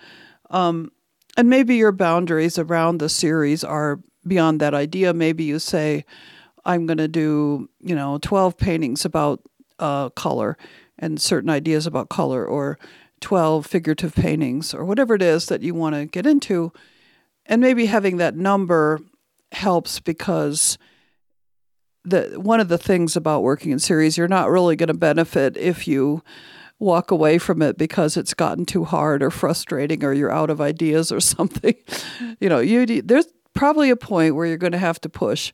Um, 0.51 0.91
and 1.37 1.49
maybe 1.49 1.77
your 1.77 1.93
boundaries 1.93 2.59
around 2.59 2.99
the 2.99 3.09
series 3.09 3.63
are 3.63 4.01
beyond 4.27 4.61
that 4.61 4.75
idea. 4.75 5.15
Maybe 5.15 5.45
you 5.45 5.59
say, 5.59 6.05
"I'm 6.65 6.87
going 6.87 6.99
to 6.99 7.09
do 7.09 7.69
you 7.81 7.95
know 7.95 8.19
12 8.19 8.57
paintings 8.57 9.05
about 9.05 9.43
uh, 9.79 10.09
color 10.11 10.57
and 11.01 11.21
certain 11.21 11.51
ideas 11.51 11.87
about 11.87 12.09
color, 12.09 12.47
or 12.47 12.79
12 13.21 13.67
figurative 13.67 14.15
paintings, 14.15 14.73
or 14.73 14.85
whatever 14.85 15.15
it 15.15 15.23
is 15.23 15.47
that 15.47 15.63
you 15.63 15.75
want 15.75 15.97
to 15.97 16.07
get 16.07 16.27
into." 16.27 16.73
And 17.47 17.61
maybe 17.61 17.87
having 17.87 18.19
that 18.19 18.37
number 18.37 19.01
helps 19.53 19.99
because 19.99 20.79
the 22.05 22.39
one 22.41 22.61
of 22.61 22.69
the 22.69 22.79
things 22.79 23.17
about 23.17 23.43
working 23.43 23.73
in 23.73 23.79
series 23.79 24.17
you're 24.17 24.29
not 24.29 24.51
really 24.51 24.77
going 24.77 24.87
to 24.89 24.95
benefit 24.95 25.57
if 25.57 25.87
you 25.87 26.23
walk 26.79 27.11
away 27.11 27.37
from 27.37 27.61
it 27.61 27.77
because 27.77 28.17
it's 28.17 28.33
gotten 28.33 28.65
too 28.65 28.85
hard 28.85 29.23
or 29.23 29.31
frustrating 29.31 30.03
or 30.03 30.15
you're 30.15 30.33
out 30.33 30.49
of 30.49 30.61
ideas 30.61 31.13
or 31.13 31.21
something. 31.21 31.75
You 32.41 32.49
know 32.49 32.61
you 32.61 33.03
there's 33.03 33.29
probably 33.53 33.91
a 33.91 33.97
point 33.97 34.35
where 34.35 34.47
you're 34.47 34.57
going 34.57 34.73
to 34.73 34.79
have 34.79 35.01
to 35.03 35.09
push 35.09 35.53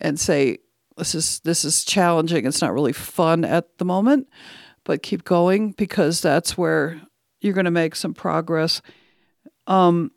and 0.00 0.18
say 0.18 0.58
this 0.96 1.14
is 1.14 1.40
this 1.40 1.64
is 1.64 1.84
challenging. 1.84 2.44
It's 2.44 2.62
not 2.62 2.72
really 2.72 2.92
fun 2.92 3.44
at 3.44 3.78
the 3.78 3.84
moment 3.84 4.28
but 4.88 5.04
keep 5.04 5.22
going 5.22 5.72
because 5.72 6.20
that's 6.20 6.56
where 6.56 7.00
you're 7.40 7.54
going 7.54 7.64
to 7.64 7.70
make 7.70 7.94
some 7.94 8.14
progress 8.14 8.82
um, 9.68 10.12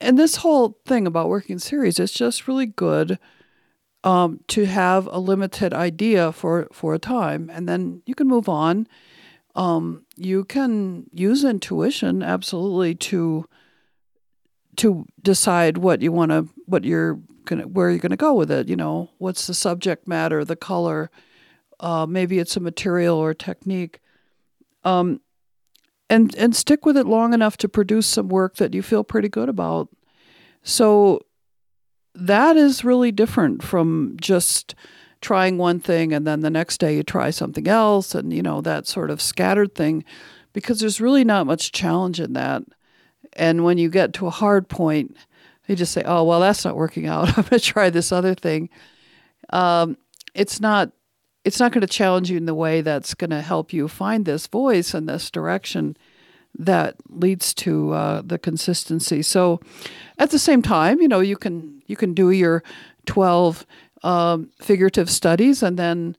and 0.00 0.18
this 0.18 0.36
whole 0.36 0.78
thing 0.84 1.06
about 1.06 1.28
working 1.28 1.58
series, 1.58 1.98
it's 1.98 2.12
just 2.12 2.48
really 2.48 2.66
good 2.66 3.18
um, 4.04 4.40
to 4.48 4.66
have 4.66 5.08
a 5.10 5.18
limited 5.18 5.72
idea 5.72 6.32
for 6.32 6.68
for 6.72 6.94
a 6.94 6.98
time, 6.98 7.50
and 7.50 7.68
then 7.68 8.02
you 8.04 8.14
can 8.14 8.28
move 8.28 8.48
on. 8.48 8.86
Um, 9.54 10.04
you 10.16 10.44
can 10.44 11.06
use 11.12 11.44
intuition 11.44 12.22
absolutely 12.22 12.94
to 12.96 13.46
to 14.76 15.06
decide 15.22 15.78
what 15.78 16.02
you 16.02 16.12
want 16.12 16.30
to 16.30 16.48
what 16.66 16.84
you're 16.84 17.18
gonna 17.46 17.66
where 17.66 17.88
you're 17.88 17.98
gonna 17.98 18.16
go 18.16 18.34
with 18.34 18.50
it. 18.50 18.68
You 18.68 18.76
know, 18.76 19.10
what's 19.18 19.46
the 19.46 19.54
subject 19.54 20.06
matter, 20.06 20.44
the 20.44 20.56
color, 20.56 21.10
uh, 21.80 22.06
maybe 22.06 22.38
it's 22.38 22.56
a 22.56 22.60
material 22.60 23.16
or 23.16 23.32
technique. 23.32 24.00
Um, 24.86 25.20
and 26.08 26.34
and 26.36 26.54
stick 26.54 26.86
with 26.86 26.96
it 26.96 27.06
long 27.06 27.34
enough 27.34 27.56
to 27.58 27.68
produce 27.68 28.06
some 28.06 28.28
work 28.28 28.56
that 28.56 28.74
you 28.74 28.82
feel 28.82 29.02
pretty 29.02 29.28
good 29.28 29.48
about. 29.48 29.88
So 30.62 31.20
that 32.14 32.56
is 32.56 32.84
really 32.84 33.10
different 33.12 33.62
from 33.62 34.16
just 34.20 34.74
trying 35.20 35.58
one 35.58 35.80
thing 35.80 36.12
and 36.12 36.26
then 36.26 36.40
the 36.40 36.50
next 36.50 36.78
day 36.78 36.96
you 36.96 37.02
try 37.02 37.30
something 37.30 37.66
else 37.66 38.14
and 38.14 38.32
you 38.32 38.42
know 38.42 38.60
that 38.60 38.86
sort 38.86 39.10
of 39.10 39.20
scattered 39.20 39.74
thing 39.74 40.04
because 40.52 40.78
there's 40.78 41.00
really 41.00 41.24
not 41.24 41.46
much 41.46 41.72
challenge 41.72 42.20
in 42.20 42.32
that. 42.34 42.62
And 43.32 43.64
when 43.64 43.76
you 43.76 43.90
get 43.90 44.12
to 44.14 44.26
a 44.26 44.30
hard 44.30 44.68
point, 44.68 45.16
you 45.66 45.74
just 45.74 45.92
say, 45.92 46.02
"Oh, 46.06 46.22
well, 46.22 46.40
that's 46.40 46.64
not 46.64 46.76
working 46.76 47.06
out. 47.06 47.28
I'm 47.36 47.44
going 47.44 47.58
to 47.58 47.60
try 47.60 47.90
this 47.90 48.12
other 48.12 48.34
thing." 48.34 48.70
Um, 49.50 49.96
it's 50.34 50.60
not 50.60 50.92
it's 51.46 51.60
not 51.60 51.70
going 51.70 51.80
to 51.80 51.86
challenge 51.86 52.28
you 52.28 52.36
in 52.36 52.46
the 52.46 52.54
way 52.54 52.80
that's 52.80 53.14
going 53.14 53.30
to 53.30 53.40
help 53.40 53.72
you 53.72 53.86
find 53.86 54.24
this 54.24 54.48
voice 54.48 54.92
and 54.92 55.08
this 55.08 55.30
direction 55.30 55.96
that 56.58 56.96
leads 57.08 57.54
to 57.54 57.92
uh, 57.92 58.22
the 58.24 58.36
consistency. 58.36 59.22
So, 59.22 59.60
at 60.18 60.30
the 60.30 60.40
same 60.40 60.60
time, 60.60 61.00
you 61.00 61.06
know, 61.06 61.20
you 61.20 61.36
can 61.36 61.82
you 61.86 61.94
can 61.94 62.14
do 62.14 62.32
your 62.32 62.64
twelve 63.06 63.64
um, 64.02 64.50
figurative 64.60 65.08
studies, 65.08 65.62
and 65.62 65.78
then 65.78 66.16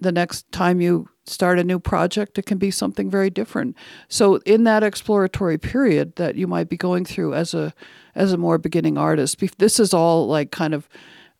the 0.00 0.12
next 0.12 0.50
time 0.52 0.80
you 0.80 1.06
start 1.26 1.58
a 1.58 1.64
new 1.64 1.78
project, 1.78 2.38
it 2.38 2.46
can 2.46 2.58
be 2.58 2.70
something 2.70 3.10
very 3.10 3.28
different. 3.28 3.76
So, 4.08 4.36
in 4.46 4.64
that 4.64 4.82
exploratory 4.82 5.58
period 5.58 6.16
that 6.16 6.36
you 6.36 6.46
might 6.46 6.70
be 6.70 6.78
going 6.78 7.04
through 7.04 7.34
as 7.34 7.52
a 7.52 7.74
as 8.14 8.32
a 8.32 8.38
more 8.38 8.56
beginning 8.56 8.96
artist, 8.96 9.38
this 9.58 9.78
is 9.78 9.92
all 9.92 10.26
like 10.26 10.50
kind 10.50 10.72
of 10.72 10.88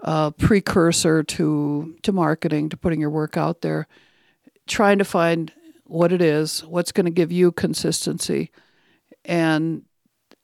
uh, 0.03 0.31
precursor 0.33 1.23
to 1.23 1.97
to 2.03 2.13
marketing, 2.13 2.69
to 2.69 2.77
putting 2.77 3.01
your 3.01 3.11
work 3.11 3.37
out 3.37 3.61
there, 3.61 3.87
trying 4.67 4.99
to 4.99 5.05
find 5.05 5.53
what 5.85 6.13
it 6.13 6.21
is, 6.21 6.65
what's 6.65 6.93
going 6.93 7.07
to 7.07 7.13
give 7.13 7.31
you 7.31 7.53
consistency, 7.53 8.51
and 9.25 9.83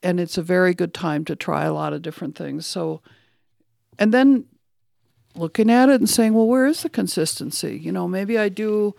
and 0.03 0.21
it's 0.21 0.39
a 0.39 0.43
very 0.43 0.75
good 0.75 0.95
time 0.95 1.25
to 1.25 1.35
try 1.35 1.65
a 1.65 1.73
lot 1.73 1.93
of 1.93 2.03
different 2.03 2.37
things. 2.37 2.67
So, 2.67 3.03
and 3.99 4.15
then 4.15 4.45
looking 5.35 5.71
at 5.71 5.89
it 5.89 6.01
and 6.01 6.09
saying, 6.09 6.35
well, 6.35 6.47
where 6.47 6.67
is 6.67 6.83
the 6.83 6.89
consistency? 6.89 7.79
You 7.79 7.93
know, 7.93 8.07
maybe 8.07 8.39
I 8.39 8.49
do, 8.49 8.95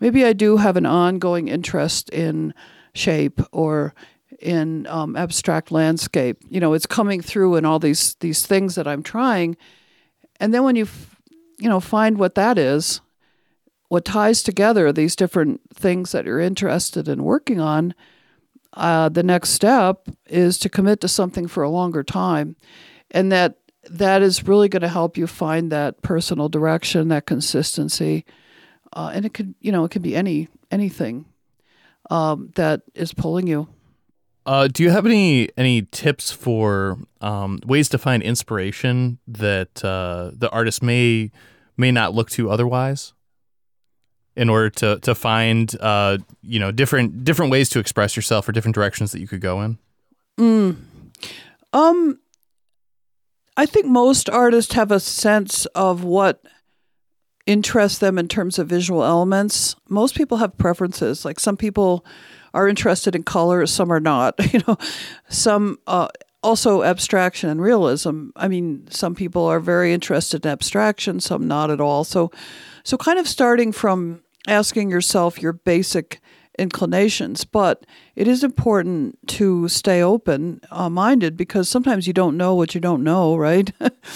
maybe 0.00 0.24
I 0.24 0.32
do 0.32 0.58
have 0.58 0.76
an 0.76 0.86
ongoing 0.86 1.48
interest 1.48 2.10
in 2.10 2.52
shape 2.94 3.40
or 3.50 3.94
in 4.40 4.86
um, 4.88 5.16
abstract 5.16 5.70
landscape. 5.70 6.38
You 6.50 6.60
know, 6.60 6.74
it's 6.74 6.86
coming 6.86 7.22
through 7.22 7.56
in 7.56 7.64
all 7.64 7.78
these 7.78 8.14
these 8.16 8.44
things 8.44 8.74
that 8.74 8.86
I'm 8.86 9.02
trying 9.02 9.56
and 10.42 10.52
then 10.52 10.64
when 10.64 10.74
you, 10.74 10.88
you 11.60 11.68
know, 11.68 11.78
find 11.78 12.18
what 12.18 12.34
that 12.34 12.58
is, 12.58 13.00
what 13.88 14.04
ties 14.04 14.42
together 14.42 14.92
these 14.92 15.14
different 15.14 15.60
things 15.72 16.10
that 16.10 16.24
you're 16.24 16.40
interested 16.40 17.06
in 17.06 17.22
working 17.22 17.60
on, 17.60 17.94
uh, 18.72 19.08
the 19.08 19.22
next 19.22 19.50
step 19.50 20.08
is 20.26 20.58
to 20.58 20.68
commit 20.68 21.00
to 21.00 21.06
something 21.06 21.46
for 21.46 21.62
a 21.62 21.70
longer 21.70 22.02
time, 22.02 22.56
and 23.12 23.30
that 23.30 23.58
that 23.88 24.20
is 24.20 24.48
really 24.48 24.68
going 24.68 24.82
to 24.82 24.88
help 24.88 25.16
you 25.16 25.28
find 25.28 25.70
that 25.70 26.02
personal 26.02 26.48
direction, 26.48 27.06
that 27.08 27.24
consistency, 27.24 28.24
uh, 28.94 29.12
and 29.14 29.24
it 29.24 29.34
could, 29.34 29.54
you 29.60 29.70
know, 29.70 29.84
it 29.84 29.92
can 29.92 30.02
be 30.02 30.16
any 30.16 30.48
anything 30.72 31.24
um, 32.10 32.50
that 32.56 32.82
is 32.96 33.14
pulling 33.14 33.46
you. 33.46 33.68
Uh, 34.44 34.66
do 34.66 34.82
you 34.82 34.90
have 34.90 35.06
any 35.06 35.48
any 35.56 35.82
tips 35.82 36.32
for 36.32 36.98
um, 37.20 37.60
ways 37.64 37.88
to 37.88 37.98
find 37.98 38.22
inspiration 38.22 39.18
that 39.28 39.84
uh, 39.84 40.30
the 40.34 40.50
artist 40.50 40.82
may 40.82 41.30
may 41.76 41.92
not 41.92 42.14
look 42.14 42.28
to 42.30 42.50
otherwise, 42.50 43.12
in 44.36 44.48
order 44.48 44.68
to 44.70 44.98
to 45.00 45.14
find 45.14 45.76
uh, 45.80 46.18
you 46.42 46.58
know 46.58 46.72
different 46.72 47.24
different 47.24 47.52
ways 47.52 47.68
to 47.68 47.78
express 47.78 48.16
yourself 48.16 48.48
or 48.48 48.52
different 48.52 48.74
directions 48.74 49.12
that 49.12 49.20
you 49.20 49.28
could 49.28 49.40
go 49.40 49.62
in? 49.62 49.78
Mm. 50.38 50.76
Um, 51.72 52.18
I 53.56 53.66
think 53.66 53.86
most 53.86 54.28
artists 54.28 54.74
have 54.74 54.90
a 54.90 55.00
sense 55.00 55.66
of 55.66 56.02
what 56.04 56.42
interests 57.46 57.98
them 57.98 58.18
in 58.18 58.28
terms 58.28 58.58
of 58.58 58.68
visual 58.68 59.04
elements. 59.04 59.76
Most 59.88 60.14
people 60.16 60.38
have 60.38 60.56
preferences. 60.58 61.24
Like 61.24 61.38
some 61.38 61.56
people 61.56 62.04
are 62.54 62.68
interested 62.68 63.14
in 63.14 63.22
color, 63.22 63.66
some 63.66 63.92
are 63.92 64.00
not. 64.00 64.34
You 64.52 64.60
know, 64.66 64.76
some 65.28 65.78
uh, 65.86 66.08
also 66.42 66.82
abstraction 66.82 67.48
and 67.48 67.62
realism. 67.62 68.28
I 68.36 68.48
mean, 68.48 68.86
some 68.90 69.14
people 69.14 69.46
are 69.46 69.60
very 69.60 69.92
interested 69.92 70.44
in 70.44 70.50
abstraction, 70.52 71.20
some 71.20 71.46
not 71.46 71.70
at 71.70 71.80
all. 71.80 72.04
So, 72.04 72.30
so 72.84 72.96
kind 72.96 73.18
of 73.18 73.26
starting 73.28 73.72
from 73.72 74.22
asking 74.46 74.90
yourself 74.90 75.40
your 75.40 75.52
basic 75.52 76.20
inclinations, 76.58 77.44
but 77.44 77.86
it 78.16 78.28
is 78.28 78.44
important 78.44 79.16
to 79.26 79.68
stay 79.68 80.02
open 80.02 80.60
uh, 80.70 80.90
minded 80.90 81.36
because 81.36 81.68
sometimes 81.68 82.06
you 82.06 82.12
don't 82.12 82.36
know 82.36 82.54
what 82.54 82.74
you 82.74 82.80
don't 82.80 83.02
know, 83.02 83.36
right? 83.36 83.72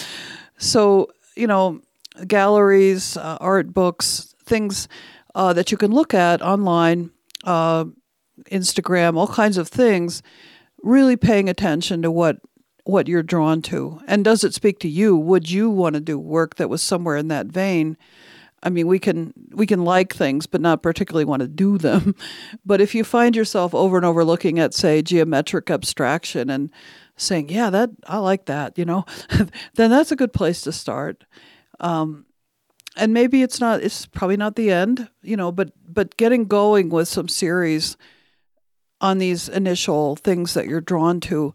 so, 0.58 1.08
you 1.34 1.46
know, 1.46 1.80
galleries, 2.26 3.16
uh, 3.16 3.38
art 3.40 3.72
books, 3.72 4.34
things 4.44 4.88
uh, 5.34 5.52
that 5.52 5.70
you 5.70 5.78
can 5.78 5.92
look 5.92 6.12
at 6.12 6.42
online. 6.42 7.10
Instagram, 8.50 9.16
all 9.16 9.28
kinds 9.28 9.58
of 9.58 9.68
things, 9.68 10.22
really 10.82 11.16
paying 11.16 11.48
attention 11.48 12.02
to 12.02 12.10
what 12.10 12.38
what 12.84 13.08
you're 13.08 13.22
drawn 13.22 13.60
to 13.60 14.00
and 14.06 14.24
does 14.24 14.44
it 14.44 14.54
speak 14.54 14.78
to 14.78 14.88
you? 14.88 15.16
Would 15.16 15.50
you 15.50 15.68
want 15.68 15.94
to 15.94 16.00
do 16.00 16.18
work 16.18 16.54
that 16.54 16.70
was 16.70 16.80
somewhere 16.80 17.16
in 17.16 17.26
that 17.28 17.46
vein? 17.46 17.96
I 18.62 18.70
mean, 18.70 18.86
we 18.86 18.98
can 18.98 19.32
we 19.52 19.66
can 19.66 19.84
like 19.84 20.14
things, 20.14 20.46
but 20.46 20.60
not 20.60 20.82
particularly 20.82 21.24
want 21.24 21.40
to 21.40 21.48
do 21.48 21.78
them. 21.78 22.14
But 22.64 22.80
if 22.80 22.94
you 22.94 23.04
find 23.04 23.36
yourself 23.36 23.74
over 23.74 23.96
and 23.96 24.04
over 24.04 24.24
looking 24.24 24.58
at, 24.58 24.74
say, 24.74 25.02
geometric 25.02 25.70
abstraction 25.70 26.50
and 26.50 26.70
saying, 27.16 27.48
"Yeah, 27.48 27.70
that 27.70 27.90
I 28.06 28.18
like 28.18 28.46
that," 28.46 28.76
you 28.76 28.84
know, 28.84 29.04
then 29.74 29.90
that's 29.90 30.10
a 30.10 30.16
good 30.16 30.32
place 30.32 30.62
to 30.62 30.72
start. 30.72 31.24
Um, 31.78 32.26
and 32.96 33.12
maybe 33.12 33.42
it's 33.42 33.60
not. 33.60 33.82
It's 33.82 34.06
probably 34.06 34.36
not 34.36 34.56
the 34.56 34.70
end, 34.70 35.08
you 35.22 35.36
know. 35.36 35.52
But 35.52 35.72
but 35.86 36.16
getting 36.16 36.46
going 36.46 36.88
with 36.88 37.08
some 37.08 37.28
series 37.28 37.96
on 39.00 39.18
these 39.18 39.48
initial 39.48 40.16
things 40.16 40.54
that 40.54 40.66
you're 40.66 40.80
drawn 40.80 41.20
to, 41.20 41.52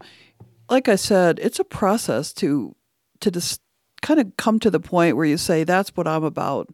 like 0.70 0.88
I 0.88 0.96
said, 0.96 1.40
it's 1.40 1.60
a 1.60 1.64
process 1.64 2.34
to 2.34 2.76
to 3.20 3.32
just 3.32 3.62
kind 4.02 4.20
of 4.20 4.36
come 4.38 4.60
to 4.60 4.72
the 4.72 4.80
point 4.80 5.16
where 5.16 5.26
you 5.26 5.38
say, 5.38 5.64
"That's 5.64 5.96
what 5.96 6.08
I'm 6.08 6.24
about." 6.24 6.70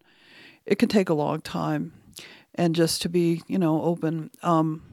it 0.68 0.78
can 0.78 0.90
take 0.90 1.10
a 1.10 1.14
long 1.14 1.40
time, 1.42 1.94
and 2.54 2.76
just 2.76 3.02
to 3.02 3.10
be 3.10 3.42
you 3.48 3.58
know 3.58 3.82
open. 3.82 4.30
Um, 4.44 4.84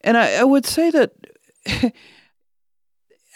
and 0.00 0.16
I, 0.16 0.36
I 0.36 0.44
would 0.44 0.64
say 0.64 0.90
that 0.90 1.12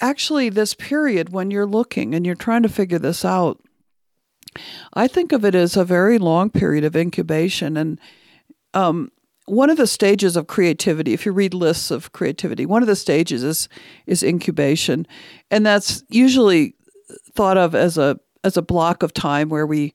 actually 0.01 0.49
this 0.49 0.75
period 0.75 1.31
when 1.31 1.51
you're 1.51 1.67
looking 1.67 2.15
and 2.15 2.25
you're 2.25 2.35
trying 2.35 2.63
to 2.63 2.69
figure 2.69 2.99
this 2.99 3.25
out, 3.25 3.61
I 4.95 5.09
think 5.09 5.33
of 5.33 5.45
it 5.45 5.55
as 5.55 5.77
a 5.77 5.85
very 5.85 6.19
long 6.19 6.49
period 6.49 6.85
of 6.85 6.97
incubation 6.97 7.77
and. 7.77 8.01
Um, 8.75 9.11
one 9.47 9.71
of 9.71 9.77
the 9.77 9.87
stages 9.87 10.37
of 10.37 10.49
creativity, 10.49 11.13
if 11.13 11.25
you 11.25 11.33
read 11.33 11.55
lists 11.55 11.91
of 11.91 12.13
creativity, 12.13 12.67
one 12.67 12.83
of 12.83 12.89
the 12.89 12.97
stages 12.97 13.43
is 13.43 13.69
is 14.07 14.23
incubation, 14.23 15.07
and 15.51 15.65
that's 15.65 16.03
usually 16.09 16.75
thought 17.35 17.57
of 17.57 17.75
as 17.75 17.97
a 17.97 18.19
as 18.45 18.57
a 18.57 18.63
block 18.63 19.03
of 19.03 19.13
time 19.13 19.49
where 19.49 19.67
we 19.67 19.95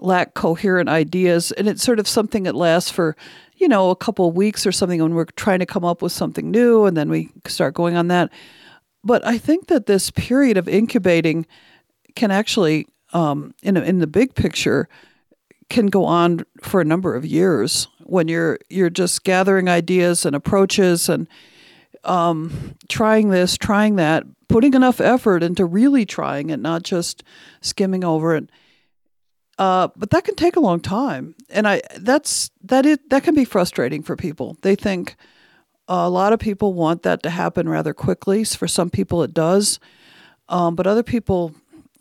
lack 0.00 0.34
coherent 0.34 0.88
ideas. 0.88 1.52
And 1.52 1.68
it's 1.68 1.82
sort 1.82 1.98
of 1.98 2.08
something 2.08 2.44
that 2.44 2.54
lasts 2.54 2.90
for 2.90 3.14
you 3.56 3.68
know 3.68 3.90
a 3.90 3.96
couple 3.96 4.28
of 4.28 4.34
weeks 4.34 4.66
or 4.66 4.72
something 4.72 5.02
when 5.02 5.14
we're 5.14 5.26
trying 5.36 5.58
to 5.58 5.66
come 5.66 5.84
up 5.84 6.00
with 6.00 6.12
something 6.12 6.50
new 6.50 6.86
and 6.86 6.96
then 6.96 7.10
we 7.10 7.30
start 7.46 7.74
going 7.74 7.96
on 7.96 8.08
that. 8.08 8.32
But 9.04 9.24
i 9.24 9.38
think 9.38 9.68
that 9.68 9.86
this 9.86 10.10
period 10.10 10.56
of 10.56 10.68
incubating 10.68 11.46
can 12.16 12.30
actually 12.30 12.86
um, 13.12 13.54
in, 13.62 13.76
in 13.76 14.00
the 14.00 14.06
big 14.06 14.34
picture 14.34 14.88
can 15.70 15.86
go 15.86 16.04
on 16.04 16.44
for 16.62 16.80
a 16.80 16.84
number 16.84 17.14
of 17.14 17.24
years 17.24 17.88
when 18.04 18.28
you're 18.28 18.58
you're 18.68 18.90
just 18.90 19.24
gathering 19.24 19.68
ideas 19.68 20.24
and 20.24 20.34
approaches 20.34 21.08
and 21.08 21.28
um, 22.04 22.76
trying 22.88 23.28
this 23.30 23.56
trying 23.56 23.96
that 23.96 24.24
putting 24.48 24.74
enough 24.74 25.00
effort 25.00 25.42
into 25.42 25.64
really 25.64 26.06
trying 26.06 26.50
it 26.50 26.60
not 26.60 26.82
just 26.82 27.22
skimming 27.60 28.04
over 28.04 28.34
it 28.34 28.50
uh, 29.58 29.88
but 29.96 30.10
that 30.10 30.24
can 30.24 30.36
take 30.36 30.54
a 30.54 30.60
long 30.60 30.80
time, 30.80 31.34
and 31.50 31.66
I 31.66 31.82
that's 31.98 32.50
that 32.62 32.86
it 32.86 33.10
that 33.10 33.24
can 33.24 33.34
be 33.34 33.44
frustrating 33.44 34.04
for 34.04 34.14
people. 34.14 34.56
They 34.62 34.76
think 34.76 35.16
a 35.88 36.08
lot 36.08 36.32
of 36.32 36.38
people 36.38 36.74
want 36.74 37.02
that 37.02 37.24
to 37.24 37.30
happen 37.30 37.68
rather 37.68 37.92
quickly. 37.92 38.44
For 38.44 38.68
some 38.68 38.88
people, 38.88 39.24
it 39.24 39.34
does, 39.34 39.80
um, 40.48 40.76
but 40.76 40.86
other 40.86 41.02
people, 41.02 41.56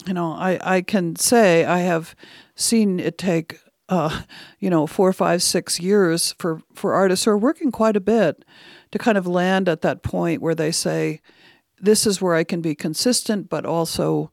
you 0.06 0.14
know, 0.14 0.34
I 0.34 0.60
I 0.62 0.82
can 0.82 1.16
say 1.16 1.66
I 1.66 1.80
have 1.80 2.16
seen 2.58 3.00
it 3.00 3.18
take 3.18 3.60
uh, 3.88 4.24
you 4.60 4.70
know 4.70 4.86
four, 4.86 5.14
five, 5.14 5.42
six 5.42 5.80
years 5.80 6.36
for 6.38 6.62
for 6.74 6.94
artists 6.94 7.24
who 7.24 7.32
are 7.32 7.38
working 7.38 7.72
quite 7.72 7.96
a 7.96 8.02
bit 8.02 8.44
to 8.92 8.98
kind 8.98 9.18
of 9.18 9.26
land 9.26 9.70
at 9.70 9.82
that 9.82 10.04
point 10.04 10.42
where 10.42 10.56
they 10.56 10.72
say, 10.72 11.22
this 11.80 12.06
is 12.06 12.22
where 12.22 12.36
I 12.36 12.44
can 12.44 12.62
be 12.62 12.76
consistent, 12.76 13.50
but 13.50 13.66
also 13.66 14.32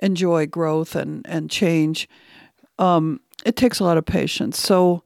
enjoy 0.00 0.46
growth 0.46 0.94
and 0.94 1.24
and 1.26 1.50
change 1.50 2.06
um, 2.80 3.20
it 3.44 3.54
takes 3.54 3.78
a 3.78 3.84
lot 3.84 3.98
of 3.98 4.06
patience. 4.06 4.58
So 4.58 5.04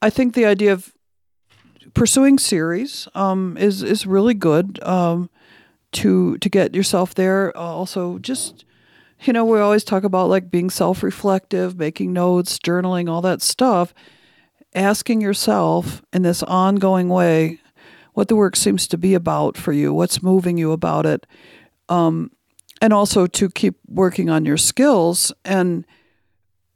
I 0.00 0.08
think 0.08 0.34
the 0.34 0.46
idea 0.46 0.72
of 0.72 0.94
pursuing 1.92 2.38
series 2.38 3.08
um, 3.14 3.56
is 3.58 3.82
is 3.82 4.06
really 4.06 4.34
good 4.34 4.82
um, 4.82 5.28
to 5.92 6.38
to 6.38 6.48
get 6.48 6.74
yourself 6.74 7.14
there. 7.14 7.56
Uh, 7.56 7.60
also, 7.60 8.18
just 8.18 8.64
you 9.22 9.32
know, 9.32 9.44
we 9.44 9.58
always 9.58 9.84
talk 9.84 10.04
about 10.04 10.28
like 10.28 10.50
being 10.50 10.70
self 10.70 11.02
reflective, 11.02 11.78
making 11.78 12.12
notes, 12.12 12.58
journaling, 12.58 13.08
all 13.08 13.22
that 13.22 13.42
stuff. 13.42 13.94
Asking 14.74 15.20
yourself 15.20 16.02
in 16.12 16.22
this 16.22 16.42
ongoing 16.44 17.08
way 17.08 17.60
what 18.14 18.28
the 18.28 18.36
work 18.36 18.54
seems 18.54 18.86
to 18.88 18.98
be 18.98 19.14
about 19.14 19.56
for 19.56 19.72
you, 19.72 19.92
what's 19.92 20.22
moving 20.22 20.56
you 20.58 20.72
about 20.72 21.06
it, 21.06 21.26
um, 21.88 22.30
and 22.80 22.92
also 22.92 23.26
to 23.26 23.50
keep 23.50 23.76
working 23.88 24.30
on 24.30 24.44
your 24.44 24.56
skills 24.56 25.32
and 25.44 25.84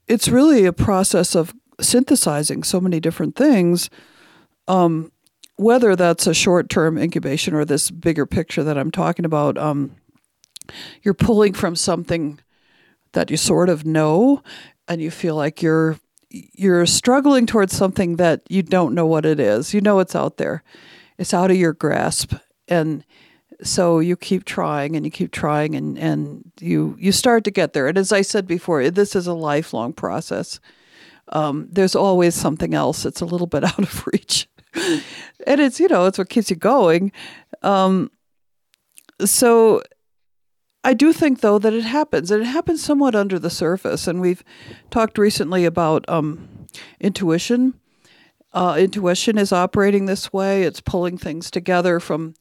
it's 0.07 0.28
really 0.28 0.64
a 0.64 0.72
process 0.72 1.35
of 1.35 1.54
synthesizing 1.80 2.62
so 2.62 2.80
many 2.80 3.00
different 3.00 3.37
things. 3.37 3.90
Um, 4.68 5.11
whether 5.57 5.94
that's 5.94 6.26
a 6.26 6.35
short 6.35 6.68
term 6.68 6.98
incubation 6.98 7.54
or 7.54 7.64
this 7.64 7.90
bigger 7.90 8.26
picture 8.26 8.64
that 8.64 8.76
I'm 8.76 8.90
talking 8.90 9.24
about, 9.24 9.57
um, 9.57 9.94
you're 11.03 11.14
pulling 11.14 11.53
from 11.53 11.77
something 11.77 12.40
that 13.12 13.31
you 13.31 13.37
sort 13.37 13.68
of 13.68 13.85
know 13.85 14.42
and 14.88 15.00
you 15.00 15.11
feel 15.11 15.37
like 15.37 15.62
you're 15.62 15.98
you're 16.31 16.85
struggling 16.87 17.46
towards 17.46 17.77
something 17.77 18.16
that 18.16 18.42
you 18.48 18.62
don't 18.62 18.94
know 18.94 19.07
what 19.07 19.24
it 19.24 19.38
is. 19.38 19.72
You 19.72 19.81
know 19.81 20.00
it's 20.00 20.16
out 20.16 20.37
there. 20.37 20.64
It's 21.16 21.33
out 21.33 21.53
of 21.53 21.57
your 21.57 21.72
grasp. 21.72 22.35
And 22.66 23.05
so 23.62 24.00
you 24.00 24.16
keep 24.16 24.44
trying 24.44 24.96
and 24.96 25.05
you 25.05 25.11
keep 25.11 25.31
trying 25.31 25.74
and, 25.74 25.98
and 25.98 26.50
you 26.61 26.96
you 26.98 27.12
start 27.12 27.44
to 27.44 27.50
get 27.50 27.72
there 27.72 27.87
and 27.87 27.96
as 27.96 28.12
i 28.12 28.20
said 28.20 28.46
before 28.46 28.90
this 28.90 29.14
is 29.14 29.27
a 29.27 29.35
lifelong 29.35 29.92
process 29.92 30.61
um, 31.31 31.68
there's 31.70 31.94
always 31.94 32.35
something 32.35 32.74
else 32.74 33.03
that's 33.03 33.22
a 33.22 33.24
little 33.24 33.46
bit 33.46 33.64
out 33.64 33.79
of 33.79 34.07
reach 34.07 34.48
and 34.74 35.61
it's 35.61 35.81
you 35.81 35.88
know 35.88 36.07
it's 36.07 36.18
what 36.18 36.29
keeps 36.29 36.50
you 36.50 36.57
going 36.57 37.12
um, 37.62 38.11
so 39.24 39.83
i 40.85 40.94
do 40.94 41.12
think 41.12 41.40
though 41.40 41.59
that 41.59 41.73
it 41.73 41.85
happens 41.85 42.31
and 42.31 42.42
it 42.42 42.47
happens 42.47 42.83
somewhat 42.83 43.14
under 43.14 43.38
the 43.38 43.51
surface 43.51 44.07
and 44.07 44.20
we've 44.20 44.44
talked 44.90 45.18
recently 45.18 45.64
about 45.64 46.09
um, 46.09 46.49
intuition 47.01 47.75
uh, 48.53 48.77
intuition 48.79 49.37
is 49.37 49.53
operating 49.53 50.07
this 50.07 50.33
way 50.33 50.62
it's 50.62 50.81
pulling 50.81 51.18
things 51.18 51.51
together 51.51 51.99
from 51.99 52.35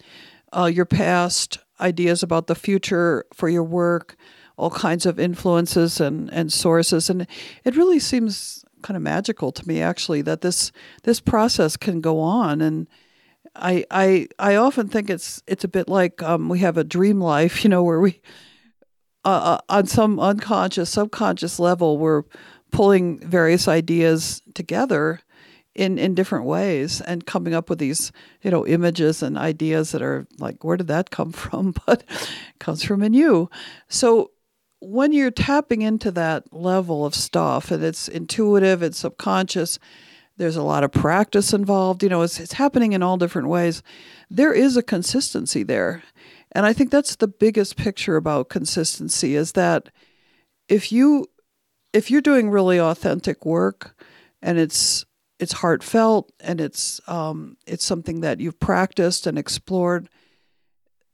uh, 0.55 0.65
your 0.65 0.85
past, 0.85 1.57
ideas 1.79 2.23
about 2.23 2.47
the 2.47 2.55
future 2.55 3.25
for 3.33 3.49
your 3.49 3.63
work, 3.63 4.15
all 4.57 4.69
kinds 4.69 5.05
of 5.05 5.19
influences 5.19 5.99
and, 5.99 6.31
and 6.31 6.53
sources. 6.53 7.09
And 7.09 7.27
it 7.63 7.75
really 7.75 7.99
seems 7.99 8.63
kind 8.83 8.95
of 8.95 9.03
magical 9.03 9.51
to 9.51 9.67
me, 9.67 9.81
actually, 9.81 10.21
that 10.23 10.41
this 10.41 10.71
this 11.03 11.19
process 11.19 11.75
can 11.75 12.01
go 12.01 12.19
on. 12.19 12.61
And 12.61 12.87
I 13.55 13.85
I 13.91 14.27
I 14.39 14.55
often 14.55 14.87
think 14.87 15.09
it's 15.09 15.41
it's 15.47 15.63
a 15.63 15.67
bit 15.67 15.87
like 15.87 16.21
um, 16.23 16.49
we 16.49 16.59
have 16.59 16.77
a 16.77 16.83
dream 16.83 17.19
life, 17.21 17.63
you 17.63 17.69
know, 17.69 17.83
where 17.83 17.99
we 17.99 18.21
uh, 19.25 19.57
uh 19.57 19.59
on 19.69 19.87
some 19.87 20.19
unconscious, 20.19 20.89
subconscious 20.89 21.59
level, 21.59 21.97
we're 21.97 22.23
pulling 22.71 23.19
various 23.19 23.67
ideas 23.67 24.41
together 24.53 25.21
in 25.75 25.97
in 25.97 26.15
different 26.15 26.45
ways 26.45 27.01
and 27.01 27.25
coming 27.25 27.53
up 27.53 27.69
with 27.69 27.79
these 27.79 28.11
you 28.41 28.51
know 28.51 28.65
images 28.65 29.23
and 29.23 29.37
ideas 29.37 29.91
that 29.91 30.01
are 30.01 30.27
like 30.39 30.63
where 30.63 30.77
did 30.77 30.87
that 30.87 31.09
come 31.09 31.31
from? 31.43 31.73
But 31.85 32.03
it 32.09 32.59
comes 32.59 32.83
from 32.83 33.03
in 33.03 33.13
you. 33.13 33.49
So 33.87 34.31
when 34.79 35.13
you're 35.13 35.31
tapping 35.31 35.81
into 35.81 36.11
that 36.11 36.51
level 36.51 37.05
of 37.05 37.15
stuff 37.15 37.71
and 37.71 37.81
it's 37.81 38.09
intuitive 38.09 38.83
it's 38.83 38.97
subconscious 38.97 39.79
there's 40.37 40.55
a 40.55 40.63
lot 40.63 40.83
of 40.83 40.91
practice 40.91 41.53
involved 41.53 42.03
you 42.03 42.09
know 42.09 42.21
it's, 42.21 42.39
it's 42.39 42.53
happening 42.53 42.93
in 42.93 43.03
all 43.03 43.17
different 43.17 43.47
ways 43.47 43.83
there 44.29 44.53
is 44.53 44.77
a 44.77 44.83
consistency 44.83 45.63
there 45.63 46.03
and 46.51 46.65
i 46.65 46.73
think 46.73 46.91
that's 46.91 47.15
the 47.15 47.27
biggest 47.27 47.75
picture 47.75 48.15
about 48.15 48.49
consistency 48.49 49.35
is 49.35 49.53
that 49.53 49.89
if 50.67 50.91
you 50.91 51.27
if 51.93 52.09
you're 52.09 52.21
doing 52.21 52.49
really 52.49 52.79
authentic 52.79 53.45
work 53.45 53.95
and 54.41 54.57
it's 54.57 55.05
it's 55.39 55.53
heartfelt 55.53 56.31
and 56.39 56.61
it's 56.61 57.01
um, 57.07 57.57
it's 57.67 57.85
something 57.85 58.21
that 58.21 58.39
you've 58.39 58.59
practiced 58.59 59.27
and 59.27 59.37
explored. 59.37 60.09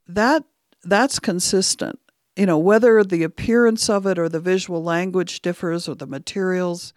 That 0.07 0.43
that's 0.83 1.19
consistent. 1.19 1.99
You 2.35 2.45
know, 2.45 2.57
whether 2.57 3.03
the 3.03 3.23
appearance 3.23 3.89
of 3.89 4.05
it 4.05 4.17
or 4.17 4.29
the 4.29 4.39
visual 4.39 4.83
language 4.83 5.41
differs 5.41 5.89
or 5.89 5.95
the 5.95 6.07
materials, 6.07 6.93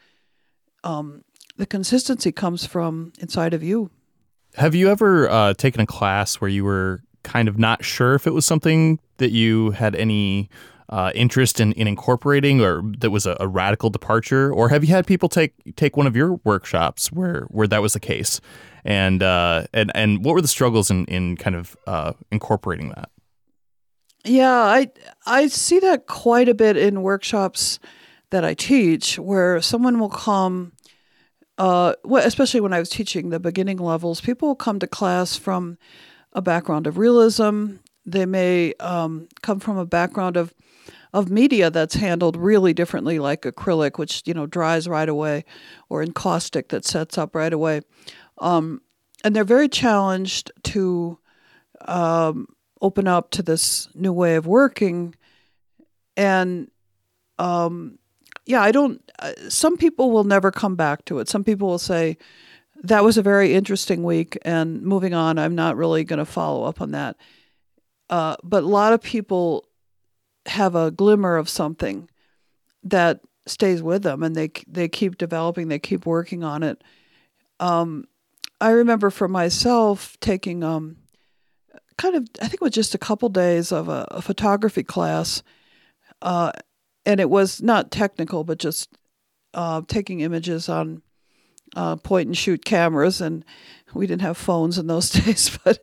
um, 0.84 1.24
the 1.56 1.66
consistency 1.66 2.32
comes 2.32 2.66
from 2.66 3.12
inside 3.18 3.54
of 3.54 3.62
you. 3.62 3.90
Have 4.54 4.74
you 4.74 4.90
ever 4.90 5.28
uh, 5.30 5.54
taken 5.54 5.80
a 5.80 5.86
class 5.86 6.36
where 6.36 6.50
you 6.50 6.64
were 6.64 7.00
kind 7.22 7.48
of 7.48 7.58
not 7.58 7.84
sure 7.84 8.14
if 8.14 8.26
it 8.26 8.32
was 8.32 8.44
something 8.44 8.98
that 9.18 9.30
you 9.30 9.70
had 9.70 9.94
any 9.94 10.50
uh, 10.88 11.10
interest 11.14 11.58
in, 11.58 11.72
in 11.72 11.86
incorporating 11.86 12.60
or 12.60 12.82
that 12.98 13.10
was 13.10 13.24
a, 13.24 13.36
a, 13.40 13.48
radical 13.48 13.88
departure? 13.88 14.52
Or 14.52 14.68
have 14.68 14.84
you 14.84 14.90
had 14.90 15.06
people 15.06 15.28
take 15.28 15.54
take 15.76 15.96
one 15.96 16.06
of 16.06 16.14
your 16.14 16.34
workshops 16.44 17.10
where 17.10 17.46
where 17.48 17.66
that 17.66 17.80
was 17.80 17.94
the 17.94 18.00
case? 18.00 18.40
And 18.84 19.22
uh, 19.22 19.64
and 19.72 19.90
and 19.94 20.22
what 20.22 20.34
were 20.34 20.42
the 20.42 20.48
struggles 20.48 20.90
in 20.90 21.06
in 21.06 21.36
kind 21.36 21.56
of 21.56 21.76
uh, 21.86 22.12
incorporating 22.30 22.90
that? 22.90 23.08
Yeah 24.24 24.52
i 24.52 24.88
i 25.26 25.48
see 25.48 25.80
that 25.80 26.06
quite 26.06 26.48
a 26.48 26.54
bit 26.54 26.76
in 26.76 27.02
workshops 27.02 27.80
that 28.30 28.44
i 28.44 28.54
teach 28.54 29.18
where 29.18 29.60
someone 29.60 29.98
will 29.98 30.08
come 30.08 30.72
uh, 31.62 31.94
well, 32.02 32.26
especially 32.26 32.60
when 32.60 32.72
I 32.72 32.80
was 32.80 32.88
teaching 32.88 33.30
the 33.30 33.38
beginning 33.38 33.76
levels, 33.76 34.20
people 34.20 34.56
come 34.56 34.80
to 34.80 34.88
class 34.88 35.36
from 35.36 35.78
a 36.32 36.42
background 36.42 36.88
of 36.88 36.98
realism. 36.98 37.74
They 38.04 38.26
may 38.26 38.74
um, 38.80 39.28
come 39.42 39.60
from 39.60 39.78
a 39.78 39.86
background 39.86 40.36
of 40.36 40.52
of 41.12 41.30
media 41.30 41.70
that's 41.70 41.94
handled 41.94 42.36
really 42.36 42.74
differently, 42.74 43.20
like 43.20 43.42
acrylic, 43.42 43.96
which 43.96 44.24
you 44.26 44.34
know 44.34 44.44
dries 44.44 44.88
right 44.88 45.08
away, 45.08 45.44
or 45.88 46.02
encaustic 46.02 46.70
that 46.70 46.84
sets 46.84 47.16
up 47.16 47.32
right 47.32 47.52
away. 47.52 47.82
Um, 48.38 48.80
and 49.22 49.36
they're 49.36 49.44
very 49.44 49.68
challenged 49.68 50.50
to 50.64 51.16
um, 51.82 52.48
open 52.80 53.06
up 53.06 53.30
to 53.30 53.42
this 53.44 53.86
new 53.94 54.12
way 54.12 54.34
of 54.34 54.48
working. 54.48 55.14
And 56.16 56.72
um, 57.38 58.00
yeah, 58.46 58.62
I 58.62 58.72
don't. 58.72 59.02
Uh, 59.18 59.32
some 59.48 59.76
people 59.76 60.10
will 60.10 60.24
never 60.24 60.50
come 60.50 60.74
back 60.74 61.04
to 61.06 61.18
it. 61.18 61.28
Some 61.28 61.44
people 61.44 61.68
will 61.68 61.78
say 61.78 62.16
that 62.82 63.04
was 63.04 63.16
a 63.16 63.22
very 63.22 63.54
interesting 63.54 64.02
week, 64.02 64.36
and 64.42 64.82
moving 64.82 65.14
on, 65.14 65.38
I'm 65.38 65.54
not 65.54 65.76
really 65.76 66.04
going 66.04 66.18
to 66.18 66.24
follow 66.24 66.64
up 66.64 66.80
on 66.80 66.90
that. 66.92 67.16
Uh, 68.10 68.36
but 68.42 68.64
a 68.64 68.66
lot 68.66 68.92
of 68.92 69.00
people 69.00 69.66
have 70.46 70.74
a 70.74 70.90
glimmer 70.90 71.36
of 71.36 71.48
something 71.48 72.10
that 72.82 73.20
stays 73.46 73.82
with 73.82 74.02
them, 74.02 74.22
and 74.22 74.34
they 74.34 74.50
they 74.66 74.88
keep 74.88 75.18
developing, 75.18 75.68
they 75.68 75.78
keep 75.78 76.04
working 76.04 76.42
on 76.42 76.62
it. 76.62 76.82
Um, 77.60 78.04
I 78.60 78.70
remember 78.70 79.10
for 79.10 79.28
myself 79.28 80.16
taking 80.20 80.64
um, 80.64 80.96
kind 81.96 82.16
of 82.16 82.26
I 82.40 82.44
think 82.48 82.54
it 82.54 82.62
was 82.62 82.72
just 82.72 82.94
a 82.94 82.98
couple 82.98 83.28
days 83.28 83.70
of 83.70 83.88
a, 83.88 84.06
a 84.10 84.22
photography 84.22 84.82
class, 84.82 85.42
uh, 86.20 86.52
and 87.04 87.20
it 87.20 87.30
was 87.30 87.62
not 87.62 87.90
technical, 87.90 88.44
but 88.44 88.58
just 88.58 88.96
uh, 89.54 89.82
taking 89.86 90.20
images 90.20 90.68
on 90.68 91.02
uh, 91.74 91.96
point 91.96 92.26
and 92.26 92.36
shoot 92.36 92.64
cameras, 92.64 93.20
and 93.20 93.44
we 93.94 94.06
didn't 94.06 94.22
have 94.22 94.36
phones 94.36 94.78
in 94.78 94.86
those 94.86 95.10
days. 95.24 95.58
But 95.64 95.80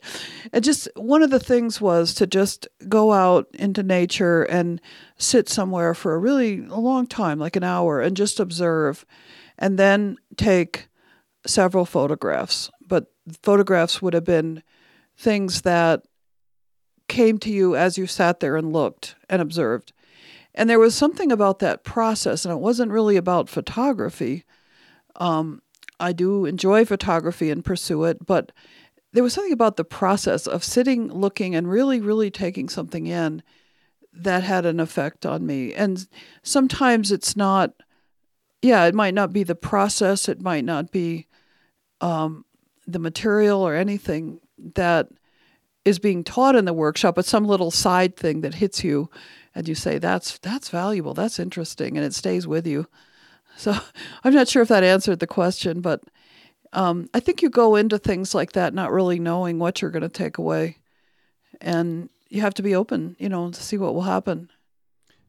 it 0.54 0.62
just 0.62 0.88
one 0.96 1.24
of 1.24 1.30
the 1.30 1.40
things 1.40 1.82
was 1.82 2.14
to 2.16 2.28
just 2.28 2.68
go 2.88 3.12
out 3.12 3.48
into 3.54 3.84
nature 3.84 4.44
and 4.44 4.82
sit 5.18 5.50
somewhere 5.50 5.94
for 5.94 6.14
a 6.14 6.20
really 6.20 6.66
a 6.70 6.80
long 6.80 7.08
time, 7.08 7.40
like 7.40 7.56
an 7.56 7.64
hour, 7.64 8.02
and 8.02 8.16
just 8.16 8.40
observe, 8.40 9.06
and 9.58 9.78
then 9.78 10.18
take 10.38 10.88
several 11.46 11.86
photographs. 11.86 12.70
But 12.86 13.12
photographs 13.44 14.02
would 14.02 14.14
have 14.14 14.26
been 14.26 14.64
things 15.18 15.62
that 15.62 16.04
came 17.08 17.38
to 17.40 17.52
you 17.52 17.76
as 17.76 17.98
you 17.98 18.06
sat 18.06 18.40
there 18.40 18.56
and 18.56 18.72
looked 18.72 19.16
and 19.30 19.42
observed. 19.42 19.92
And 20.60 20.70
there 20.70 20.78
was 20.78 20.94
something 20.94 21.32
about 21.32 21.60
that 21.60 21.86
process, 21.86 22.44
and 22.44 22.52
it 22.52 22.60
wasn't 22.60 22.92
really 22.92 23.16
about 23.16 23.48
photography. 23.48 24.44
Um, 25.16 25.62
I 26.02 26.12
do 26.12 26.44
enjoy 26.44 26.84
photography 26.84 27.50
and 27.50 27.64
pursue 27.64 28.04
it, 28.04 28.26
but 28.26 28.52
there 29.14 29.24
was 29.24 29.34
something 29.34 29.54
about 29.54 29.78
the 29.78 29.86
process 29.86 30.48
of 30.48 30.66
sitting, 30.66 31.08
looking, 31.14 31.56
and 31.56 31.70
really, 31.70 32.02
really 32.02 32.30
taking 32.30 32.68
something 32.68 33.08
in 33.08 33.42
that 34.12 34.44
had 34.44 34.66
an 34.66 34.82
effect 34.82 35.26
on 35.26 35.46
me. 35.46 35.74
And 35.74 36.06
sometimes 36.44 37.10
it's 37.10 37.38
not, 37.38 37.72
yeah, 38.62 38.84
it 38.84 38.94
might 38.94 39.14
not 39.14 39.32
be 39.32 39.44
the 39.44 39.56
process, 39.56 40.28
it 40.28 40.42
might 40.42 40.66
not 40.66 40.92
be 40.92 41.28
um, 42.02 42.44
the 42.86 43.00
material 43.00 43.62
or 43.62 43.76
anything 43.76 44.42
that 44.76 45.08
is 45.86 46.00
being 46.00 46.26
taught 46.26 46.58
in 46.58 46.66
the 46.66 46.74
workshop, 46.74 47.16
but 47.16 47.24
some 47.24 47.46
little 47.46 47.72
side 47.72 48.18
thing 48.18 48.42
that 48.42 48.56
hits 48.56 48.84
you 48.84 49.10
and 49.56 49.68
you 49.68 49.76
say, 49.76 49.98
that's, 49.98 50.38
that's 50.40 50.70
valuable, 50.70 51.14
that's 51.14 51.40
interesting, 51.40 51.98
and 51.98 52.06
it 52.06 52.14
stays 52.14 52.48
with 52.48 52.68
you. 52.68 52.88
So 53.58 53.76
I'm 54.24 54.34
not 54.34 54.48
sure 54.48 54.62
if 54.62 54.70
that 54.70 54.84
answered 54.84 55.20
the 55.20 55.28
question, 55.28 55.82
but 55.82 56.02
um, 56.74 57.10
I 57.14 57.20
think 57.20 57.42
you 57.42 57.50
go 57.50 57.76
into 57.76 57.98
things 57.98 58.36
like 58.36 58.54
that 58.54 58.74
not 58.74 58.92
really 58.92 59.20
knowing 59.20 59.60
what 59.60 59.82
you're 59.82 59.92
going 59.92 60.04
to 60.04 60.10
take 60.10 60.38
away. 60.38 60.78
And 61.62 62.10
you 62.30 62.42
have 62.42 62.54
to 62.56 62.62
be 62.62 62.76
open, 62.76 63.16
you 63.20 63.28
know, 63.28 63.50
to 63.50 63.62
see 63.62 63.78
what 63.78 63.94
will 63.94 64.04
happen. 64.04 64.50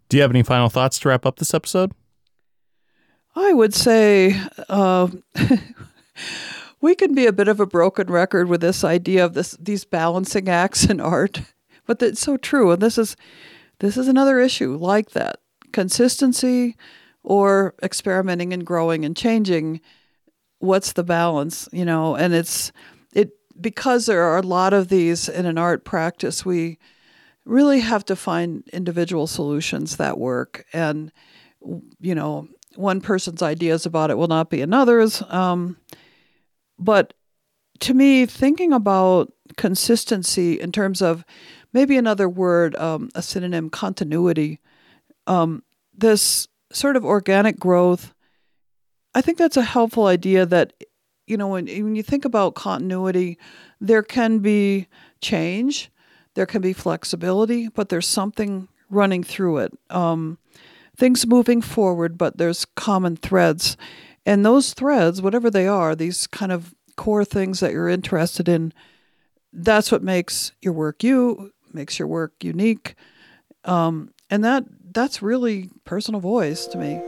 Do 0.08 0.16
you 0.16 0.22
have 0.22 0.30
any 0.30 0.42
final 0.42 0.68
thoughts 0.68 0.98
to 1.00 1.08
wrap 1.08 1.24
up 1.24 1.38
this 1.38 1.54
episode? 1.54 1.92
I 3.34 3.52
would 3.52 3.74
say 3.74 4.38
uh, 4.68 5.08
we 6.80 6.94
can 6.94 7.14
be 7.14 7.26
a 7.26 7.32
bit 7.32 7.48
of 7.48 7.60
a 7.60 7.66
broken 7.66 8.08
record 8.08 8.48
with 8.48 8.60
this 8.60 8.84
idea 8.84 9.24
of 9.24 9.34
this 9.34 9.52
these 9.52 9.84
balancing 9.84 10.48
acts 10.48 10.84
in 10.84 11.00
art, 11.00 11.40
but 11.86 12.02
it's 12.02 12.20
so 12.20 12.36
true. 12.36 12.72
And 12.72 12.82
this 12.82 12.98
is 12.98 13.16
this 13.80 13.96
is 13.96 14.08
another 14.08 14.38
issue 14.38 14.76
like 14.76 15.10
that 15.10 15.40
consistency 15.72 16.76
or 17.22 17.74
experimenting 17.82 18.52
and 18.52 18.64
growing 18.64 19.04
and 19.04 19.16
changing. 19.16 19.80
What's 20.58 20.92
the 20.92 21.04
balance, 21.04 21.68
you 21.72 21.84
know? 21.84 22.14
And 22.14 22.32
it's 22.32 22.72
it 23.12 23.32
because 23.60 24.06
there 24.06 24.22
are 24.22 24.38
a 24.38 24.42
lot 24.42 24.72
of 24.72 24.88
these 24.88 25.28
in 25.28 25.46
an 25.46 25.58
art 25.58 25.84
practice. 25.84 26.44
We 26.44 26.78
really 27.44 27.80
have 27.80 28.04
to 28.06 28.16
find 28.16 28.68
individual 28.72 29.26
solutions 29.26 29.96
that 29.96 30.18
work 30.18 30.64
and 30.72 31.10
you 32.00 32.14
know 32.14 32.48
one 32.76 33.00
person's 33.00 33.42
ideas 33.42 33.84
about 33.84 34.10
it 34.10 34.16
will 34.16 34.28
not 34.28 34.50
be 34.50 34.60
another's 34.62 35.22
um, 35.28 35.76
but 36.78 37.12
to 37.80 37.94
me, 37.94 38.26
thinking 38.26 38.72
about 38.72 39.32
consistency 39.56 40.60
in 40.60 40.70
terms 40.70 41.02
of 41.02 41.24
maybe 41.72 41.96
another 41.96 42.28
word, 42.28 42.76
um, 42.76 43.10
a 43.14 43.22
synonym, 43.22 43.70
continuity, 43.70 44.60
um, 45.26 45.62
this 45.96 46.48
sort 46.72 46.96
of 46.96 47.04
organic 47.04 47.58
growth, 47.58 48.12
I 49.14 49.20
think 49.20 49.38
that's 49.38 49.56
a 49.56 49.62
helpful 49.62 50.06
idea 50.06 50.46
that, 50.46 50.72
you 51.26 51.36
know, 51.36 51.48
when, 51.48 51.66
when 51.66 51.96
you 51.96 52.02
think 52.02 52.24
about 52.24 52.54
continuity, 52.54 53.38
there 53.80 54.02
can 54.02 54.38
be 54.38 54.86
change, 55.20 55.90
there 56.34 56.46
can 56.46 56.62
be 56.62 56.72
flexibility, 56.72 57.68
but 57.68 57.88
there's 57.88 58.06
something 58.06 58.68
running 58.88 59.22
through 59.22 59.58
it. 59.58 59.72
Um, 59.90 60.38
things 60.96 61.26
moving 61.26 61.62
forward, 61.62 62.18
but 62.18 62.36
there's 62.36 62.64
common 62.64 63.16
threads. 63.16 63.76
And 64.26 64.44
those 64.44 64.74
threads, 64.74 65.22
whatever 65.22 65.50
they 65.50 65.66
are, 65.66 65.94
these 65.94 66.26
kind 66.26 66.52
of 66.52 66.74
core 66.96 67.24
things 67.24 67.60
that 67.60 67.72
you're 67.72 67.88
interested 67.88 68.48
in, 68.48 68.72
that's 69.52 69.90
what 69.90 70.02
makes 70.02 70.52
your 70.60 70.72
work 70.72 71.02
you, 71.02 71.52
makes 71.74 71.98
your 71.98 72.08
work 72.08 72.32
unique. 72.42 72.94
Um, 73.64 74.12
and 74.30 74.44
that 74.44 74.64
that's 74.92 75.22
really 75.22 75.70
personal 75.84 76.20
voice 76.20 76.66
to 76.66 76.78
me. 76.78 77.00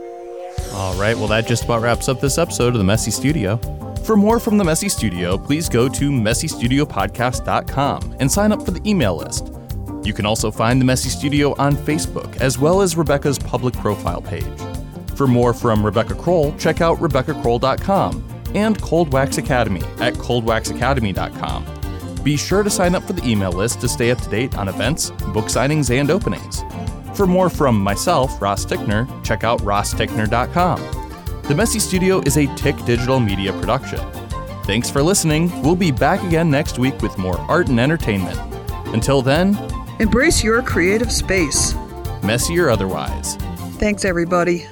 All 0.73 0.95
right, 0.95 1.17
well, 1.17 1.27
that 1.27 1.47
just 1.47 1.65
about 1.65 1.81
wraps 1.81 2.09
up 2.09 2.21
this 2.21 2.37
episode 2.37 2.73
of 2.73 2.77
the 2.77 2.83
Messy 2.83 3.11
Studio. 3.11 3.57
For 4.05 4.15
more 4.15 4.39
from 4.39 4.57
the 4.57 4.63
Messy 4.63 4.89
Studio, 4.89 5.37
please 5.37 5.69
go 5.69 5.87
to 5.87 6.11
messystudiopodcast.com 6.11 8.15
and 8.19 8.31
sign 8.31 8.51
up 8.51 8.65
for 8.65 8.71
the 8.71 8.89
email 8.89 9.15
list. 9.15 9.53
You 10.03 10.13
can 10.13 10.25
also 10.25 10.51
find 10.51 10.81
the 10.81 10.85
Messy 10.85 11.09
Studio 11.09 11.55
on 11.57 11.75
Facebook, 11.75 12.35
as 12.41 12.59
well 12.59 12.81
as 12.81 12.97
Rebecca's 12.97 13.39
public 13.39 13.73
profile 13.75 14.21
page. 14.21 14.45
For 15.15 15.27
more 15.27 15.53
from 15.53 15.85
Rebecca 15.85 16.15
Crowell, 16.15 16.53
check 16.57 16.81
out 16.81 16.97
RebeccaCrowell.com 16.97 18.51
and 18.55 18.81
Cold 18.81 19.13
Wax 19.13 19.37
Academy 19.37 19.81
at 19.99 20.13
coldwaxacademy.com. 20.15 21.82
Be 22.23 22.37
sure 22.37 22.63
to 22.63 22.69
sign 22.69 22.95
up 22.95 23.03
for 23.03 23.13
the 23.13 23.27
email 23.27 23.51
list 23.51 23.81
to 23.81 23.89
stay 23.89 24.11
up 24.11 24.19
to 24.21 24.29
date 24.29 24.57
on 24.57 24.67
events, 24.67 25.11
book 25.33 25.45
signings, 25.45 25.91
and 25.91 26.09
openings. 26.09 26.63
For 27.15 27.27
more 27.27 27.49
from 27.49 27.79
myself, 27.79 28.41
Ross 28.41 28.65
Tickner, 28.65 29.07
check 29.23 29.43
out 29.43 29.59
rostickner.com. 29.61 31.41
The 31.43 31.55
Messy 31.55 31.79
Studio 31.79 32.21
is 32.21 32.37
a 32.37 32.47
Tick 32.55 32.77
Digital 32.85 33.19
Media 33.19 33.51
production. 33.53 33.99
Thanks 34.63 34.89
for 34.89 35.03
listening. 35.03 35.61
We'll 35.61 35.75
be 35.75 35.91
back 35.91 36.23
again 36.23 36.49
next 36.49 36.79
week 36.79 37.01
with 37.01 37.17
more 37.17 37.37
art 37.41 37.67
and 37.67 37.79
entertainment. 37.79 38.39
Until 38.93 39.21
then, 39.21 39.57
embrace 39.99 40.41
your 40.41 40.61
creative 40.61 41.11
space, 41.11 41.75
messy 42.23 42.57
or 42.57 42.69
otherwise. 42.69 43.35
Thanks, 43.77 44.05
everybody. 44.05 44.65